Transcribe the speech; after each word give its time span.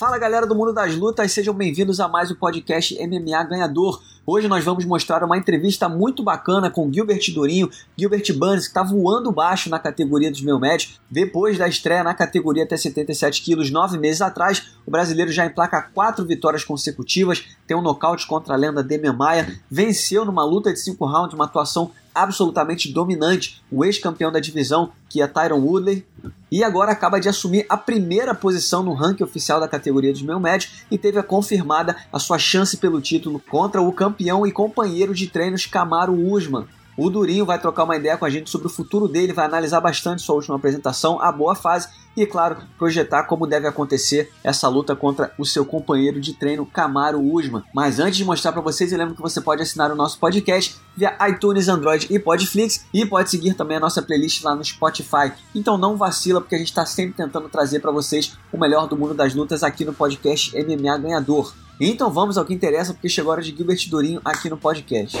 Fala 0.00 0.16
galera 0.16 0.46
do 0.46 0.54
mundo 0.54 0.72
das 0.72 0.96
lutas, 0.96 1.30
sejam 1.30 1.52
bem-vindos 1.52 2.00
a 2.00 2.08
mais 2.08 2.30
um 2.30 2.34
podcast 2.34 2.96
MMA 3.06 3.44
Ganhador. 3.44 4.02
Hoje 4.26 4.48
nós 4.48 4.64
vamos 4.64 4.86
mostrar 4.86 5.22
uma 5.22 5.36
entrevista 5.36 5.90
muito 5.90 6.22
bacana 6.22 6.70
com 6.70 6.90
Gilbert 6.90 7.20
Durinho, 7.34 7.68
Gilbert 7.98 8.24
Burns, 8.34 8.62
que 8.62 8.70
está 8.70 8.82
voando 8.82 9.30
baixo 9.30 9.68
na 9.68 9.78
categoria 9.78 10.30
dos 10.30 10.40
médios. 10.40 10.98
Depois 11.10 11.58
da 11.58 11.68
estreia 11.68 12.02
na 12.02 12.14
categoria 12.14 12.64
até 12.64 12.78
77 12.78 13.42
quilos, 13.42 13.70
nove 13.70 13.98
meses 13.98 14.22
atrás, 14.22 14.70
o 14.86 14.90
brasileiro 14.90 15.30
já 15.30 15.44
emplaca 15.44 15.82
quatro 15.82 16.24
vitórias 16.24 16.64
consecutivas, 16.64 17.44
tem 17.66 17.76
um 17.76 17.82
nocaute 17.82 18.26
contra 18.26 18.54
a 18.54 18.56
lenda 18.56 18.82
Demian 18.82 19.12
Maia, 19.12 19.54
venceu 19.70 20.24
numa 20.24 20.46
luta 20.46 20.72
de 20.72 20.80
cinco 20.80 21.04
rounds, 21.04 21.34
uma 21.34 21.44
atuação 21.44 21.90
absolutamente 22.14 22.92
dominante, 22.92 23.62
o 23.70 23.84
ex-campeão 23.84 24.32
da 24.32 24.40
divisão, 24.40 24.92
que 25.08 25.22
é 25.22 25.26
Tyron 25.26 25.60
Woodley, 25.60 26.04
e 26.50 26.64
agora 26.64 26.92
acaba 26.92 27.20
de 27.20 27.28
assumir 27.28 27.64
a 27.68 27.76
primeira 27.76 28.34
posição 28.34 28.82
no 28.82 28.92
ranking 28.92 29.22
oficial 29.22 29.60
da 29.60 29.68
categoria 29.68 30.12
dos 30.12 30.22
meio 30.22 30.40
médios 30.40 30.82
e 30.90 30.98
teve 30.98 31.18
a 31.18 31.22
confirmada 31.22 31.96
a 32.12 32.18
sua 32.18 32.38
chance 32.38 32.76
pelo 32.76 33.00
título 33.00 33.40
contra 33.50 33.80
o 33.80 33.92
campeão 33.92 34.46
e 34.46 34.52
companheiro 34.52 35.14
de 35.14 35.28
treinos 35.28 35.66
Camaro 35.66 36.14
Usman. 36.14 36.66
O 37.00 37.08
Durinho 37.08 37.46
vai 37.46 37.58
trocar 37.58 37.84
uma 37.84 37.96
ideia 37.96 38.18
com 38.18 38.26
a 38.26 38.28
gente 38.28 38.50
sobre 38.50 38.66
o 38.66 38.70
futuro 38.70 39.08
dele, 39.08 39.32
vai 39.32 39.46
analisar 39.46 39.80
bastante 39.80 40.20
sua 40.20 40.34
última 40.34 40.56
apresentação, 40.56 41.18
a 41.18 41.32
boa 41.32 41.54
fase 41.54 41.88
e, 42.14 42.26
claro, 42.26 42.58
projetar 42.76 43.22
como 43.22 43.46
deve 43.46 43.66
acontecer 43.66 44.30
essa 44.44 44.68
luta 44.68 44.94
contra 44.94 45.32
o 45.38 45.46
seu 45.46 45.64
companheiro 45.64 46.20
de 46.20 46.34
treino, 46.34 46.66
Camaro 46.66 47.18
Usman. 47.18 47.62
Mas 47.74 47.98
antes 47.98 48.18
de 48.18 48.24
mostrar 48.26 48.52
para 48.52 48.60
vocês, 48.60 48.92
eu 48.92 48.98
lembro 48.98 49.14
que 49.14 49.22
você 49.22 49.40
pode 49.40 49.62
assinar 49.62 49.90
o 49.90 49.94
nosso 49.94 50.18
podcast 50.18 50.76
via 50.94 51.16
iTunes, 51.26 51.68
Android 51.68 52.06
e 52.10 52.18
Podflix 52.18 52.84
e 52.92 53.06
pode 53.06 53.30
seguir 53.30 53.54
também 53.54 53.78
a 53.78 53.80
nossa 53.80 54.02
playlist 54.02 54.44
lá 54.44 54.54
no 54.54 54.62
Spotify. 54.62 55.32
Então 55.54 55.78
não 55.78 55.96
vacila, 55.96 56.42
porque 56.42 56.56
a 56.56 56.58
gente 56.58 56.68
está 56.68 56.84
sempre 56.84 57.14
tentando 57.14 57.48
trazer 57.48 57.80
para 57.80 57.90
vocês 57.90 58.36
o 58.52 58.58
melhor 58.58 58.86
do 58.86 58.94
mundo 58.94 59.14
das 59.14 59.32
lutas 59.32 59.62
aqui 59.62 59.86
no 59.86 59.94
podcast 59.94 60.54
MMA 60.54 60.98
Ganhador. 60.98 61.54
Então 61.80 62.10
vamos 62.10 62.36
ao 62.36 62.44
que 62.44 62.52
interessa, 62.52 62.92
porque 62.92 63.08
chegou 63.08 63.30
a 63.30 63.36
hora 63.36 63.42
de 63.42 63.56
Gilbert 63.56 63.88
Durinho 63.88 64.20
aqui 64.22 64.50
no 64.50 64.58
podcast. 64.58 65.16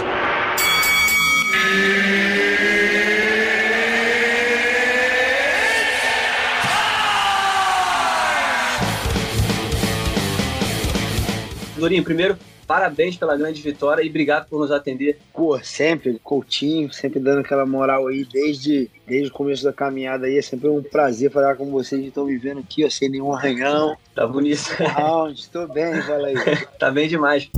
Durinho, 11.80 12.04
primeiro, 12.04 12.36
parabéns 12.66 13.16
pela 13.16 13.34
grande 13.34 13.62
vitória 13.62 14.02
e 14.02 14.08
obrigado 14.10 14.46
por 14.50 14.60
nos 14.60 14.70
atender. 14.70 15.18
Pô, 15.32 15.58
sempre, 15.60 16.20
Coutinho, 16.22 16.92
sempre 16.92 17.18
dando 17.18 17.40
aquela 17.40 17.64
moral 17.64 18.06
aí, 18.06 18.22
desde, 18.22 18.90
desde 19.06 19.30
o 19.30 19.32
começo 19.32 19.64
da 19.64 19.72
caminhada 19.72 20.26
aí. 20.26 20.36
É 20.36 20.42
sempre 20.42 20.68
um 20.68 20.82
prazer 20.82 21.30
falar 21.30 21.56
com 21.56 21.70
vocês. 21.70 22.04
Estão 22.04 22.26
me 22.26 22.36
vendo 22.36 22.60
aqui, 22.60 22.84
ó, 22.84 22.90
sem 22.90 23.08
nenhum 23.08 23.32
arranhão. 23.32 23.96
Tá 24.14 24.26
bonito. 24.26 24.60
Round, 24.78 25.48
tô 25.48 25.66
bem, 25.68 26.02
fala 26.02 26.28
aí. 26.28 26.34
tá 26.78 26.90
bem 26.90 27.08
demais. 27.08 27.48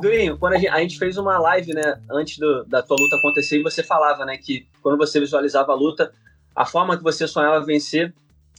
Durinho, 0.00 0.38
quando 0.38 0.54
a 0.54 0.56
gente, 0.56 0.68
a 0.68 0.80
gente, 0.80 0.98
fez 0.98 1.18
uma 1.18 1.38
live, 1.38 1.74
né, 1.74 2.00
antes 2.10 2.38
do, 2.38 2.64
da 2.64 2.82
tua 2.82 2.96
luta 2.98 3.16
acontecer, 3.16 3.60
e 3.60 3.62
você 3.62 3.82
falava, 3.82 4.24
né, 4.24 4.38
que 4.38 4.66
quando 4.82 4.96
você 4.96 5.20
visualizava 5.20 5.70
a 5.70 5.76
luta, 5.76 6.12
a 6.56 6.64
forma 6.64 6.96
que 6.96 7.02
você 7.02 7.28
sonhava 7.28 7.64
vencer 7.64 8.12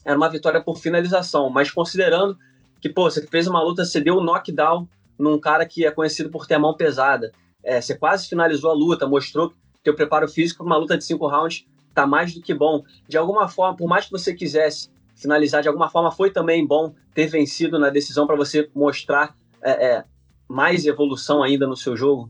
era 0.03 0.17
uma 0.17 0.29
vitória 0.29 0.61
por 0.61 0.77
finalização, 0.77 1.49
mas 1.49 1.71
considerando 1.71 2.37
que, 2.81 2.89
pô, 2.89 3.09
você 3.09 3.25
fez 3.27 3.47
uma 3.47 3.61
luta, 3.61 3.85
você 3.85 4.01
deu 4.01 4.17
um 4.17 4.23
knockdown 4.23 4.87
num 5.17 5.39
cara 5.39 5.65
que 5.65 5.85
é 5.85 5.91
conhecido 5.91 6.29
por 6.29 6.45
ter 6.45 6.55
a 6.55 6.59
mão 6.59 6.73
pesada, 6.73 7.31
é, 7.63 7.79
você 7.79 7.95
quase 7.95 8.27
finalizou 8.27 8.69
a 8.69 8.73
luta, 8.73 9.07
mostrou 9.07 9.49
que 9.49 9.55
teu 9.83 9.95
preparo 9.95 10.27
físico 10.27 10.63
para 10.63 10.67
uma 10.67 10.77
luta 10.77 10.97
de 10.97 11.03
cinco 11.03 11.27
rounds 11.27 11.65
tá 11.93 12.05
mais 12.05 12.33
do 12.33 12.41
que 12.41 12.53
bom. 12.53 12.83
De 13.07 13.17
alguma 13.17 13.47
forma, 13.47 13.77
por 13.77 13.87
mais 13.87 14.05
que 14.05 14.11
você 14.11 14.33
quisesse 14.33 14.89
finalizar, 15.15 15.61
de 15.61 15.67
alguma 15.67 15.89
forma 15.89 16.11
foi 16.11 16.31
também 16.31 16.65
bom 16.65 16.93
ter 17.13 17.27
vencido 17.27 17.79
na 17.79 17.89
decisão 17.89 18.25
para 18.25 18.35
você 18.35 18.69
mostrar 18.75 19.35
é, 19.61 19.71
é, 19.71 20.03
mais 20.47 20.85
evolução 20.85 21.41
ainda 21.41 21.67
no 21.67 21.77
seu 21.77 21.95
jogo? 21.95 22.29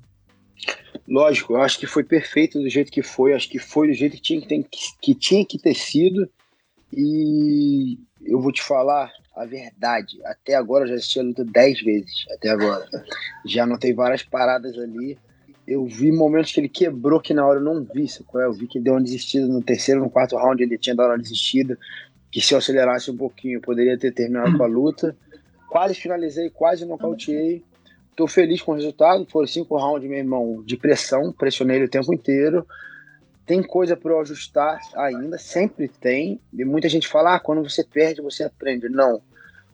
Lógico, 1.08 1.56
acho 1.56 1.80
que 1.80 1.88
foi 1.88 2.04
perfeito 2.04 2.60
do 2.60 2.70
jeito 2.70 2.92
que 2.92 3.02
foi, 3.02 3.34
acho 3.34 3.50
que 3.50 3.60
foi 3.60 3.88
do 3.88 3.94
jeito 3.94 4.16
que 4.16 4.22
tinha 4.22 4.42
que, 4.42 4.48
ter, 4.48 4.68
que 5.02 5.16
tinha 5.16 5.46
que 5.46 5.58
ter 5.58 5.74
sido. 5.74 6.30
E 6.96 7.98
eu 8.24 8.40
vou 8.40 8.52
te 8.52 8.62
falar 8.62 9.12
a 9.36 9.46
verdade. 9.46 10.20
Até 10.26 10.54
agora 10.56 10.84
eu 10.84 10.90
já 10.90 10.96
assisti 10.96 11.20
a 11.20 11.24
luta 11.24 11.44
dez 11.44 11.82
vezes. 11.82 12.26
Até 12.32 12.50
agora. 12.50 12.88
Já 13.46 13.66
notei 13.66 13.94
várias 13.94 14.22
paradas 14.22 14.78
ali. 14.78 15.18
Eu 15.68 15.86
vi 15.86 16.12
momentos 16.12 16.52
que 16.52 16.60
ele 16.60 16.70
quebrou 16.70 17.20
que 17.20 17.34
na 17.34 17.46
hora 17.46 17.60
eu 17.60 17.64
não 17.64 17.84
vi. 17.84 18.06
Eu 18.36 18.54
vi 18.54 18.68
que 18.68 18.80
deu 18.80 18.94
uma 18.94 19.02
desistida 19.02 19.48
no 19.48 19.62
terceiro, 19.62 20.02
no 20.02 20.10
quarto 20.10 20.36
round 20.36 20.62
ele 20.62 20.78
tinha 20.78 20.96
dado 20.96 21.10
uma 21.10 21.18
desistida. 21.18 21.78
Que 22.32 22.42
se 22.42 22.54
eu 22.54 22.58
acelerasse 22.58 23.10
um 23.10 23.18
pouquinho 23.18 23.58
eu 23.58 23.62
poderia 23.62 23.98
ter 23.98 24.12
terminado 24.14 24.58
com 24.58 24.64
a 24.64 24.68
luta. 24.68 25.16
Quase 25.70 25.96
finalizei, 25.96 26.50
quase 26.50 26.86
nocauteei. 26.86 27.64
Tô 28.16 28.28
feliz 28.28 28.62
com 28.62 28.74
o 28.74 28.76
resultado. 28.76 29.26
Foram 29.32 29.48
cinco 29.48 29.76
rounds, 29.78 30.08
meu 30.08 30.20
irmão, 30.20 30.62
de 30.64 30.78
pressão. 30.78 31.32
Pressionei 31.32 31.78
ele 31.78 31.86
o 31.86 31.90
tempo 31.90 32.14
inteiro. 32.14 32.68
Tem 33.46 33.62
coisa 33.62 33.98
para 33.98 34.12
eu 34.12 34.22
ajustar 34.22 34.80
ainda, 34.96 35.38
sempre 35.38 35.88
tem. 35.88 36.40
E 36.54 36.64
muita 36.64 36.88
gente 36.88 37.08
fala: 37.08 37.36
ah, 37.36 37.40
quando 37.40 37.68
você 37.68 37.84
perde, 37.84 38.22
você 38.22 38.44
aprende. 38.44 38.88
Não. 38.90 39.22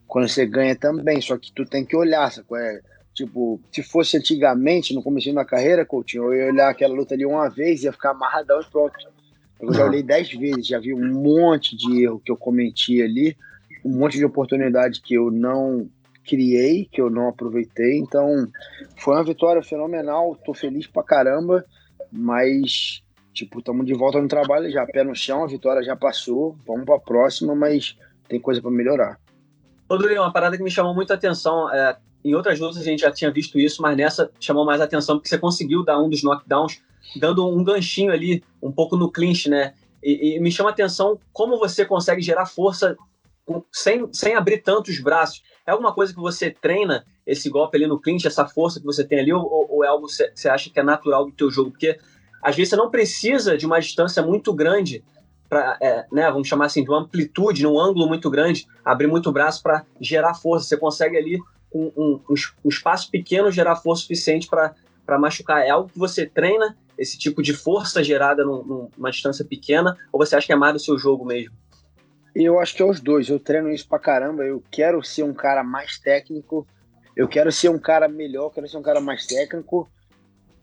Quando 0.07 0.27
você 0.27 0.45
ganha 0.45 0.75
também, 0.75 1.21
só 1.21 1.37
que 1.37 1.51
tu 1.51 1.65
tem 1.65 1.85
que 1.85 1.95
olhar, 1.95 2.31
sabe? 2.31 2.47
É, 2.55 2.81
tipo, 3.13 3.61
se 3.71 3.83
fosse 3.83 4.17
antigamente, 4.17 4.93
no 4.93 5.03
começo 5.03 5.31
da 5.33 5.45
carreira, 5.45 5.85
Coutinho, 5.85 6.33
eu 6.33 6.33
ia 6.33 6.51
olhar 6.51 6.69
aquela 6.69 6.95
luta 6.95 7.13
ali 7.13 7.25
uma 7.25 7.47
vez 7.47 7.81
e 7.81 7.85
ia 7.85 7.91
ficar 7.91 8.11
amarradão 8.11 8.59
e 8.59 8.65
pronto. 8.65 8.97
Eu 9.59 9.73
já 9.73 9.85
olhei 9.85 10.01
dez 10.01 10.31
vezes, 10.31 10.65
já 10.65 10.79
vi 10.79 10.93
um 10.93 11.21
monte 11.21 11.75
de 11.75 12.03
erro 12.03 12.21
que 12.25 12.31
eu 12.31 12.37
cometi 12.37 13.03
ali, 13.03 13.37
um 13.85 13.97
monte 13.97 14.17
de 14.17 14.25
oportunidade 14.25 15.01
que 15.01 15.13
eu 15.13 15.29
não 15.29 15.87
criei, 16.25 16.87
que 16.91 17.01
eu 17.01 17.09
não 17.09 17.27
aproveitei. 17.27 17.97
Então, 17.97 18.47
foi 18.97 19.15
uma 19.15 19.23
vitória 19.23 19.61
fenomenal, 19.61 20.35
tô 20.45 20.53
feliz 20.53 20.87
pra 20.87 21.03
caramba, 21.03 21.65
mas 22.11 23.03
Tipo, 23.33 23.59
estamos 23.59 23.85
de 23.85 23.93
volta 23.93 24.21
no 24.21 24.27
trabalho 24.27 24.69
já, 24.71 24.85
pé 24.85 25.03
no 25.03 25.15
chão, 25.15 25.43
a 25.43 25.47
vitória 25.47 25.83
já 25.83 25.95
passou, 25.95 26.57
vamos 26.65 26.85
para 26.85 26.95
a 26.95 26.99
próxima, 26.99 27.55
mas 27.55 27.97
tem 28.27 28.39
coisa 28.39 28.61
para 28.61 28.71
melhorar. 28.71 29.19
Ô, 29.87 29.95
uma 29.95 30.33
parada 30.33 30.57
que 30.57 30.63
me 30.63 30.69
chamou 30.71 30.93
muito 30.93 31.11
a 31.11 31.15
atenção, 31.15 31.71
é, 31.73 31.97
em 32.23 32.35
outras 32.35 32.59
lutas 32.59 32.77
a 32.77 32.83
gente 32.83 33.01
já 33.01 33.11
tinha 33.11 33.31
visto 33.31 33.59
isso, 33.59 33.81
mas 33.81 33.95
nessa 33.95 34.31
chamou 34.39 34.65
mais 34.65 34.81
a 34.81 34.83
atenção 34.83 35.17
porque 35.17 35.29
você 35.29 35.37
conseguiu 35.37 35.83
dar 35.83 35.99
um 35.99 36.09
dos 36.09 36.23
knockdowns, 36.23 36.81
dando 37.15 37.47
um 37.47 37.63
ganchinho 37.63 38.11
ali, 38.11 38.43
um 38.61 38.71
pouco 38.71 38.95
no 38.95 39.11
clinch, 39.11 39.49
né? 39.49 39.73
E, 40.03 40.35
e 40.35 40.39
me 40.39 40.51
chama 40.51 40.69
a 40.69 40.73
atenção 40.73 41.19
como 41.33 41.57
você 41.57 41.85
consegue 41.85 42.21
gerar 42.21 42.45
força 42.45 42.95
sem, 43.71 44.07
sem 44.13 44.35
abrir 44.35 44.59
tantos 44.59 44.99
braços. 44.99 45.41
É 45.65 45.71
alguma 45.71 45.93
coisa 45.93 46.13
que 46.13 46.19
você 46.19 46.51
treina 46.51 47.05
esse 47.25 47.49
golpe 47.49 47.77
ali 47.77 47.87
no 47.87 47.99
clinch, 47.99 48.27
essa 48.27 48.45
força 48.45 48.79
que 48.79 48.85
você 48.85 49.03
tem 49.03 49.19
ali, 49.19 49.33
ou, 49.33 49.67
ou 49.69 49.83
é 49.83 49.87
algo 49.87 50.07
que 50.07 50.13
você 50.13 50.49
acha 50.49 50.69
que 50.69 50.79
é 50.79 50.83
natural 50.83 51.25
do 51.25 51.31
teu 51.31 51.49
jogo? 51.49 51.71
Porque 51.71 51.99
às 52.41 52.55
vezes 52.55 52.69
você 52.69 52.75
não 52.75 52.89
precisa 52.89 53.57
de 53.57 53.65
uma 53.65 53.79
distância 53.79 54.21
muito 54.21 54.53
grande 54.53 55.03
para, 55.49 55.77
é, 55.81 56.05
né, 56.11 56.29
vamos 56.31 56.47
chamar 56.47 56.65
assim, 56.65 56.83
de 56.83 56.89
uma 56.89 56.99
amplitude, 56.99 57.63
num 57.63 57.79
ângulo 57.79 58.07
muito 58.07 58.29
grande, 58.29 58.67
abrir 58.85 59.07
muito 59.07 59.29
o 59.29 59.31
braço 59.31 59.63
para 59.63 59.83
gerar 59.99 60.35
força. 60.35 60.67
Você 60.67 60.77
consegue 60.77 61.17
ali, 61.17 61.39
um, 61.73 61.91
um, 61.97 62.21
um, 62.29 62.69
espaço 62.69 63.09
pequeno, 63.09 63.51
gerar 63.51 63.75
força 63.75 64.03
suficiente 64.03 64.47
para 64.47 65.19
machucar. 65.19 65.65
É 65.65 65.69
algo 65.69 65.89
que 65.89 65.97
você 65.97 66.25
treina, 66.25 66.77
esse 66.97 67.17
tipo 67.17 67.41
de 67.41 67.53
força 67.53 68.03
gerada 68.03 68.45
num, 68.45 68.89
numa 68.95 69.09
distância 69.09 69.43
pequena, 69.43 69.97
ou 70.11 70.23
você 70.23 70.35
acha 70.35 70.45
que 70.45 70.53
é 70.53 70.55
mais 70.55 70.73
do 70.73 70.79
seu 70.79 70.99
jogo 70.99 71.25
mesmo? 71.25 71.55
Eu 72.35 72.59
acho 72.59 72.75
que 72.75 72.81
é 72.81 72.85
os 72.85 72.99
dois. 72.99 73.27
Eu 73.27 73.39
treino 73.39 73.69
isso 73.69 73.87
pra 73.87 73.97
caramba. 73.97 74.43
Eu 74.43 74.63
quero 74.69 75.03
ser 75.03 75.23
um 75.23 75.33
cara 75.33 75.63
mais 75.63 75.97
técnico. 75.97 76.67
Eu 77.15 77.27
quero 77.27 77.51
ser 77.51 77.69
um 77.69 77.79
cara 77.79 78.07
melhor, 78.07 78.49
quero 78.51 78.67
ser 78.67 78.77
um 78.77 78.81
cara 78.81 79.01
mais 79.01 79.25
técnico. 79.25 79.89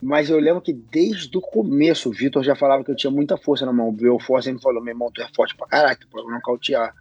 Mas 0.00 0.28
eu 0.28 0.38
lembro 0.38 0.60
que 0.60 0.72
desde 0.72 1.37
o 1.37 1.40
começo 1.40 2.10
o 2.10 2.12
Vitor 2.12 2.43
já 2.44 2.54
falava 2.54 2.84
que 2.84 2.90
eu 2.90 2.96
tinha 2.96 3.10
muita 3.10 3.37
força 3.37 3.64
na 3.64 3.72
mão. 3.72 3.88
O 3.88 3.93
Belfort 3.93 4.44
sempre 4.44 4.62
falou: 4.62 4.82
meu 4.82 4.93
irmão, 4.93 5.10
tu 5.12 5.22
é 5.22 5.28
forte 5.34 5.56
pra 5.56 5.66
caraca, 5.66 6.06
pode 6.10 6.31
nocautear. 6.31 6.94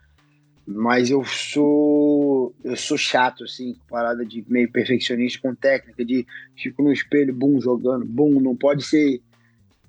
Mas 0.65 1.11
eu 1.11 1.23
sou. 1.23 2.55
Eu 2.63 2.75
sou 2.75 2.97
chato, 2.97 3.43
assim, 3.43 3.75
parada 3.89 4.25
de 4.25 4.43
meio 4.47 4.71
perfeccionista 4.71 5.39
com 5.41 5.53
técnica, 5.53 6.03
de 6.03 6.25
fico 6.55 6.81
no 6.81 6.91
espelho, 6.91 7.33
bum, 7.33 7.61
jogando, 7.61 8.05
bum, 8.05 8.39
não 8.39 8.55
pode 8.55 8.83
ser 8.83 9.21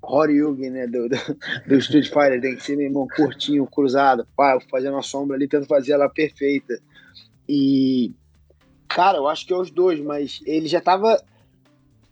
Horyugen, 0.01 0.69
né, 0.69 0.87
do, 0.87 1.09
do, 1.09 1.17
do 1.67 1.75
Street 1.77 2.07
Fighter, 2.07 2.41
tem 2.41 2.55
que 2.55 2.63
ser, 2.63 2.75
meu 2.75 2.85
irmão, 2.85 3.07
curtinho, 3.07 3.65
cruzado, 3.65 4.27
pá, 4.35 4.59
fazendo 4.69 4.97
a 4.97 5.01
sombra 5.01 5.35
ali, 5.35 5.47
tento 5.47 5.65
fazer 5.65 5.93
ela 5.93 6.09
perfeita. 6.09 6.79
E, 7.49 8.13
cara, 8.87 9.17
eu 9.17 9.27
acho 9.27 9.45
que 9.45 9.53
é 9.53 9.57
os 9.57 9.71
dois, 9.71 9.99
mas 9.99 10.41
ele 10.45 10.67
já 10.67 10.79
tava 10.79 11.21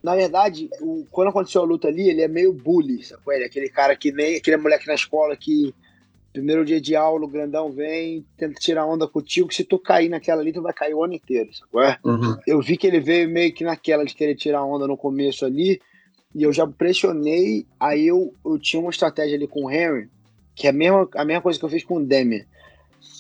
na 0.06 0.16
verdade, 0.16 0.70
o, 0.80 1.04
quando 1.10 1.30
aconteceu 1.30 1.64
a 1.64 1.66
luta 1.66 1.88
ali, 1.88 2.08
ele 2.08 2.22
é 2.22 2.28
meio 2.28 2.54
bully, 2.54 3.04
sabe? 3.04 3.24
Ele 3.30 3.44
é 3.44 3.48
aquele 3.48 3.70
cara 3.70 3.96
que 3.96 4.12
nem 4.12 4.36
aquele 4.36 4.58
moleque 4.58 4.86
na 4.86 4.94
escola 4.94 5.36
que 5.36 5.74
primeiro 6.32 6.64
dia 6.64 6.80
de 6.80 6.96
aula, 6.96 7.26
o 7.26 7.30
grandão 7.30 7.72
vem, 7.72 8.24
tenta 8.38 8.60
tirar 8.60 8.86
onda 8.86 9.08
contigo, 9.08 9.48
que 9.48 9.56
se 9.56 9.64
tu 9.64 9.80
cair 9.80 10.10
naquela 10.10 10.42
ali, 10.42 10.54
tu 10.54 10.62
vai 10.62 10.74
cair 10.74 10.94
o 10.94 11.04
ano 11.04 11.14
inteiro, 11.14 11.50
sabe? 11.54 11.98
Uhum. 12.04 12.38
Eu 12.46 12.62
vi 12.62 12.78
que 12.78 12.86
ele 12.86 13.00
veio 13.00 13.28
meio 13.28 13.52
que 13.52 13.64
naquela 13.64 14.06
de 14.06 14.14
querer 14.14 14.36
tirar 14.36 14.64
onda 14.64 14.86
no 14.86 14.96
começo 14.96 15.44
ali, 15.44 15.82
e 16.36 16.44
eu 16.44 16.54
já 16.54 16.68
pressionei, 16.68 17.66
aí 17.80 18.06
eu, 18.06 18.32
eu 18.46 18.60
tinha 18.60 18.80
uma 18.80 18.92
estratégia 18.92 19.36
ali 19.36 19.48
com 19.48 19.66
o 19.66 19.72
Henry, 19.72 20.08
que 20.54 20.68
é 20.68 20.70
a 20.70 20.74
mesma, 20.74 21.10
a 21.16 21.26
mesma 21.26 21.42
coisa 21.42 21.58
que 21.58 21.66
eu 21.66 21.70
fiz 21.70 21.84
com 21.84 21.98
o 21.98 22.06
Demian. 22.06 22.44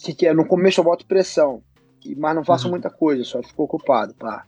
Que, 0.03 0.13
que 0.13 0.27
é, 0.27 0.33
no 0.33 0.45
começo 0.45 0.81
eu 0.81 0.83
boto 0.83 1.05
pressão, 1.07 1.63
mas 2.15 2.35
não 2.35 2.43
faço 2.43 2.65
uhum. 2.65 2.71
muita 2.71 2.91
coisa, 2.91 3.23
só 3.23 3.41
fico 3.41 3.63
ocupado, 3.63 4.13
pá. 4.13 4.45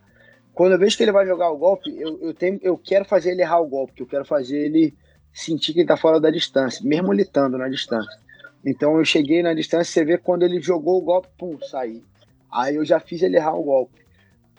Quando 0.57 0.71
eu 0.71 0.79
vejo 0.79 0.97
que 0.97 1.03
ele 1.03 1.11
vai 1.11 1.23
jogar 1.23 1.51
o 1.51 1.57
golpe, 1.57 1.95
eu, 2.01 2.19
eu, 2.19 2.33
tenho, 2.33 2.59
eu 2.63 2.75
quero 2.75 3.05
fazer 3.05 3.29
ele 3.29 3.43
errar 3.43 3.59
o 3.59 3.67
golpe, 3.67 4.01
eu 4.01 4.07
quero 4.07 4.25
fazer 4.25 4.57
ele 4.57 4.91
sentir 5.31 5.71
que 5.71 5.81
ele 5.81 5.87
tá 5.87 5.95
fora 5.95 6.19
da 6.19 6.31
distância, 6.31 6.83
mesmo 6.83 7.13
ele 7.13 7.21
estando 7.21 7.59
na 7.59 7.69
distância. 7.69 8.19
Então 8.65 8.97
eu 8.97 9.05
cheguei 9.05 9.43
na 9.43 9.53
distância, 9.53 9.93
você 9.93 10.03
vê 10.03 10.17
quando 10.17 10.41
ele 10.41 10.59
jogou 10.59 10.97
o 10.97 11.01
golpe, 11.01 11.27
pum, 11.37 11.59
saí. 11.61 12.03
Aí 12.51 12.75
eu 12.75 12.83
já 12.83 12.99
fiz 12.99 13.21
ele 13.21 13.37
errar 13.37 13.53
o 13.53 13.61
golpe. 13.61 14.03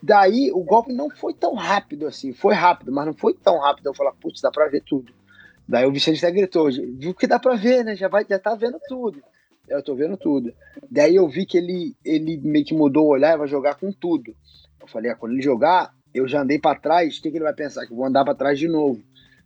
Daí 0.01 0.53
o 0.53 0.63
golpe 0.63 0.93
não 0.93 1.11
foi 1.11 1.35
tão 1.35 1.55
rápido 1.55 2.07
assim, 2.07 2.33
foi 2.33 2.55
rápido, 2.55 2.93
mas 2.93 3.05
não 3.05 3.15
foi 3.15 3.35
tão 3.35 3.59
rápido. 3.59 3.87
Eu 3.87 3.95
falar, 3.95 4.13
putz, 4.13 4.41
dá 4.41 4.53
pra 4.53 4.69
ver 4.69 4.85
tudo. 4.87 5.13
Daí 5.69 5.85
o 5.85 5.91
Vicente 5.91 6.25
até 6.25 6.33
gritou, 6.33 6.71
viu 6.71 7.13
que 7.13 7.27
dá 7.27 7.41
pra 7.41 7.57
ver, 7.57 7.85
né? 7.85 7.97
Já, 7.97 8.07
vai, 8.07 8.25
já 8.25 8.39
tá 8.39 8.55
vendo 8.55 8.79
tudo. 8.87 9.21
Eu 9.69 9.83
tô 9.83 9.95
vendo 9.95 10.17
tudo. 10.17 10.53
Daí 10.91 11.15
eu 11.15 11.29
vi 11.29 11.45
que 11.45 11.59
ele, 11.59 11.95
ele 12.05 12.39
meio 12.39 12.65
que 12.65 12.75
mudou 12.75 13.07
o 13.07 13.11
olhar 13.11 13.35
e 13.35 13.39
vai 13.39 13.49
jogar 13.49 13.75
com 13.75 13.93
tudo. 13.93 14.35
Eu 14.81 14.87
falei, 14.87 15.11
ah, 15.11 15.15
quando 15.15 15.33
ele 15.33 15.43
jogar, 15.43 15.95
eu 16.15 16.27
já 16.27 16.41
andei 16.41 16.59
para 16.59 16.79
trás, 16.79 17.19
o 17.19 17.23
que, 17.23 17.31
que 17.31 17.37
ele 17.37 17.45
vai 17.45 17.55
pensar? 17.55 17.87
Que 17.87 17.93
eu 17.93 17.97
vou 17.97 18.07
andar 18.07 18.25
para 18.25 18.35
trás 18.35 18.59
de 18.59 18.69
novo. 18.69 19.01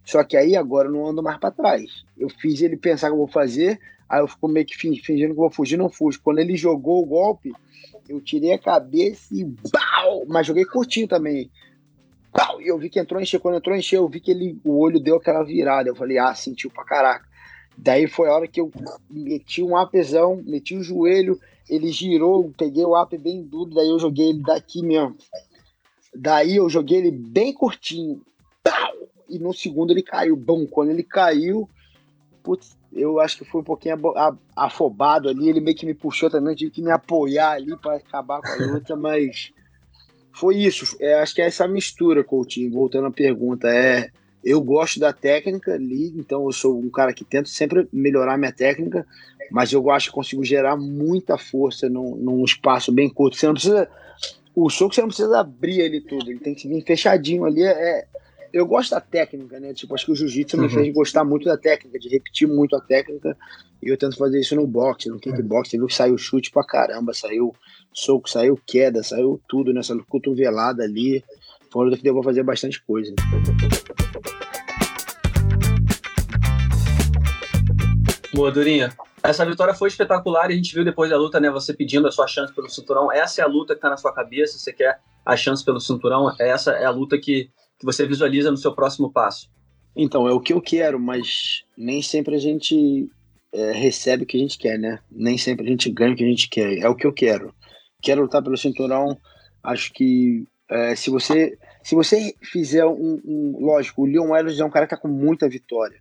Só 0.04 0.22
que 0.24 0.36
aí 0.36 0.56
agora 0.56 0.88
eu 0.88 0.92
não 0.92 1.06
ando 1.06 1.22
mais 1.22 1.38
para 1.38 1.50
trás. 1.50 2.04
Eu 2.16 2.28
fiz 2.28 2.60
ele 2.60 2.76
pensar 2.76 3.08
que 3.08 3.14
eu 3.14 3.19
vou 3.19 3.28
fazer, 3.28 3.80
aí 4.08 4.20
eu 4.20 4.28
fico 4.28 4.48
meio 4.48 4.66
que 4.66 4.76
fingindo 4.76 5.34
que 5.34 5.40
vou 5.40 5.50
fugir, 5.50 5.76
não 5.76 5.88
fujo. 5.88 6.20
Quando 6.22 6.38
ele 6.38 6.56
jogou 6.56 7.02
o 7.02 7.06
golpe, 7.06 7.52
eu 8.08 8.20
tirei 8.20 8.52
a 8.52 8.58
cabeça 8.58 9.34
e 9.34 9.44
bau! 9.44 10.25
Mas 10.26 10.46
joguei 10.46 10.64
curtinho 10.64 11.08
também. 11.08 11.50
Bau! 12.32 12.60
E 12.60 12.68
eu 12.68 12.78
vi 12.78 12.88
que 12.88 12.98
entrou 12.98 13.20
encher. 13.20 13.40
Quando 13.40 13.58
entrou 13.58 13.76
encher, 13.76 13.96
eu 13.96 14.08
vi 14.08 14.20
que 14.20 14.30
ele, 14.30 14.58
o 14.64 14.78
olho 14.78 15.00
deu 15.00 15.16
aquela 15.16 15.44
virada. 15.44 15.88
Eu 15.88 15.96
falei, 15.96 16.18
ah, 16.18 16.34
sentiu 16.34 16.70
pra 16.70 16.84
caraca. 16.84 17.31
Daí 17.76 18.06
foi 18.06 18.28
a 18.28 18.34
hora 18.34 18.48
que 18.48 18.60
eu 18.60 18.70
meti 19.10 19.62
um 19.62 19.76
apesão, 19.76 20.42
meti 20.44 20.76
o 20.76 20.82
joelho, 20.82 21.40
ele 21.69 21.90
girou, 21.90 22.52
peguei 22.56 22.84
o 22.84 22.96
app 22.96 23.16
bem 23.16 23.42
duro, 23.42 23.74
daí 23.74 23.88
eu 23.88 23.98
joguei 23.98 24.30
ele 24.30 24.42
daqui 24.42 24.82
mesmo. 24.82 25.16
Daí 26.14 26.56
eu 26.56 26.69
joguei 26.69 26.98
ele 26.98 27.10
bem 27.10 27.52
curtinho. 27.52 28.20
E 29.28 29.38
no 29.38 29.54
segundo 29.54 29.92
ele 29.92 30.02
caiu. 30.02 30.36
Bom, 30.36 30.66
quando 30.66 30.90
ele 30.90 31.02
caiu, 31.02 31.69
putz, 32.42 32.76
eu 32.92 33.19
acho 33.19 33.38
que 33.38 33.44
foi 33.44 33.62
um 33.62 33.64
pouquinho 33.64 33.96
afobado 34.54 35.28
ali. 35.28 35.48
Ele 35.48 35.60
meio 35.60 35.76
que 35.76 35.86
me 35.86 35.94
puxou 35.94 36.28
também, 36.28 36.54
tive 36.54 36.70
que 36.70 36.82
me 36.82 36.90
apoiar 36.90 37.52
ali 37.52 37.75
para 37.78 37.96
acabar 37.96 38.42
com 38.42 38.48
a 38.48 38.66
luta, 38.66 38.94
mas 38.94 39.50
foi 40.32 40.56
isso. 40.56 40.96
É, 41.00 41.14
acho 41.14 41.34
que 41.34 41.40
é 41.40 41.46
essa 41.46 41.66
mistura, 41.66 42.22
Coutinho. 42.22 42.70
Voltando 42.70 43.06
à 43.06 43.10
pergunta, 43.10 43.68
é 43.68 44.10
eu 44.44 44.60
gosto 44.60 44.98
da 44.98 45.12
técnica 45.12 45.74
ali, 45.74 46.12
então 46.16 46.44
eu 46.46 46.52
sou 46.52 46.78
um 46.78 46.90
cara 46.90 47.12
que 47.12 47.24
tento 47.24 47.48
sempre 47.48 47.88
melhorar 47.92 48.36
minha 48.36 48.52
técnica, 48.52 49.06
mas 49.50 49.72
eu 49.72 49.90
acho 49.90 50.08
que 50.08 50.14
consigo 50.14 50.44
gerar 50.44 50.76
muita 50.76 51.38
força 51.38 51.88
num, 51.88 52.16
num 52.16 52.44
espaço 52.44 52.90
bem 52.90 53.08
curto. 53.08 53.36
Você 53.36 53.46
não 53.46 53.54
precisa 53.54 53.88
o 54.54 54.68
soco 54.68 54.94
você 54.94 55.00
não 55.00 55.08
precisa 55.08 55.40
abrir 55.40 55.80
ele 55.80 56.00
tudo, 56.00 56.30
ele 56.30 56.40
tem 56.40 56.54
que 56.54 56.68
vir 56.68 56.84
fechadinho 56.84 57.44
ali. 57.44 57.62
É, 57.62 58.06
eu 58.52 58.66
gosto 58.66 58.90
da 58.90 59.00
técnica, 59.00 59.58
né? 59.58 59.72
Tipo, 59.72 59.94
acho 59.94 60.04
que 60.04 60.12
o 60.12 60.16
jiu-jitsu 60.16 60.56
uhum. 60.56 60.64
me 60.64 60.68
fez 60.68 60.92
gostar 60.92 61.24
muito 61.24 61.46
da 61.46 61.56
técnica, 61.56 61.98
de 61.98 62.08
repetir 62.08 62.46
muito 62.46 62.76
a 62.76 62.80
técnica. 62.80 63.36
E 63.82 63.88
eu 63.88 63.96
tento 63.96 64.16
fazer 64.16 64.38
isso 64.38 64.54
no 64.54 64.66
boxe, 64.66 65.08
no 65.08 65.18
kickbox. 65.18 65.70
Você 65.70 65.78
viu 65.78 65.86
que 65.86 65.94
saiu 65.94 66.18
chute 66.18 66.50
pra 66.50 66.62
caramba, 66.62 67.14
saiu 67.14 67.54
soco, 67.92 68.28
saiu 68.28 68.58
queda, 68.66 69.02
saiu 69.02 69.40
tudo 69.48 69.72
nessa 69.72 69.96
cotovelada 70.08 70.82
ali. 70.82 71.24
Foi 71.72 71.88
uma 71.88 71.96
que 71.96 72.02
deu 72.02 72.12
pra 72.12 72.22
fazer 72.22 72.42
bastante 72.42 72.84
coisa. 72.84 73.14
Boa, 78.34 78.52
Durinha. 78.52 78.92
Essa 79.22 79.46
vitória 79.46 79.72
foi 79.72 79.88
espetacular 79.88 80.50
e 80.50 80.52
a 80.52 80.56
gente 80.56 80.74
viu 80.74 80.84
depois 80.84 81.08
da 81.08 81.16
luta, 81.16 81.40
né? 81.40 81.50
Você 81.50 81.72
pedindo 81.72 82.06
a 82.06 82.12
sua 82.12 82.26
chance 82.26 82.52
pelo 82.52 82.69
cinturão. 82.69 83.10
Essa 83.10 83.40
é 83.40 83.44
a 83.44 83.48
luta 83.48 83.74
que 83.74 83.80
tá 83.80 83.88
na 83.88 83.96
sua 83.96 84.12
cabeça. 84.12 84.58
Você 84.58 84.70
quer 84.70 85.00
a 85.24 85.34
chance 85.34 85.64
pelo 85.64 85.80
cinturão. 85.80 86.34
Essa 86.38 86.72
é 86.72 86.84
a 86.84 86.90
luta 86.90 87.16
que, 87.19 87.48
que 87.78 87.86
você 87.86 88.06
visualiza 88.06 88.50
no 88.50 88.56
seu 88.58 88.75
próximo 88.75 89.10
passo. 89.10 89.48
Então, 89.96 90.28
é 90.28 90.32
o 90.32 90.40
que 90.40 90.52
eu 90.52 90.60
quero, 90.60 91.00
mas 91.00 91.64
nem 91.76 92.02
sempre 92.02 92.34
a 92.34 92.38
gente 92.38 93.08
é, 93.50 93.72
recebe 93.72 94.25
o 94.25 94.26
que 94.26 94.36
a 94.36 94.40
gente 94.40 94.58
quer, 94.58 94.78
né? 94.78 94.98
Nem 95.10 95.38
sempre 95.38 95.66
a 95.66 95.70
gente 95.70 95.88
ganha 95.90 96.12
o 96.12 96.16
que 96.16 96.25
a 96.25 96.28
gente 96.28 96.48
quer. 96.50 96.78
É 96.78 96.88
o 96.88 96.94
que 96.94 97.06
eu 97.06 97.12
quero. 97.12 97.54
Quero 98.02 98.22
lutar 98.22 98.42
pelo 98.42 98.58
cinturão. 98.58 99.16
Acho 99.62 99.92
que 99.92 100.44
é, 100.69 100.94
se 100.94 101.11
você 101.11 101.56
se 101.82 101.94
você 101.94 102.35
fizer 102.41 102.87
um, 102.87 103.20
um, 103.25 103.56
Lógico, 103.59 104.03
o 104.03 104.06
Leon 104.06 104.37
Edwards 104.37 104.61
é 104.61 104.64
um 104.64 104.70
cara 104.70 104.87
que 104.87 104.94
tá 104.94 104.97
com 104.97 105.09
muita 105.09 105.49
vitória. 105.49 105.99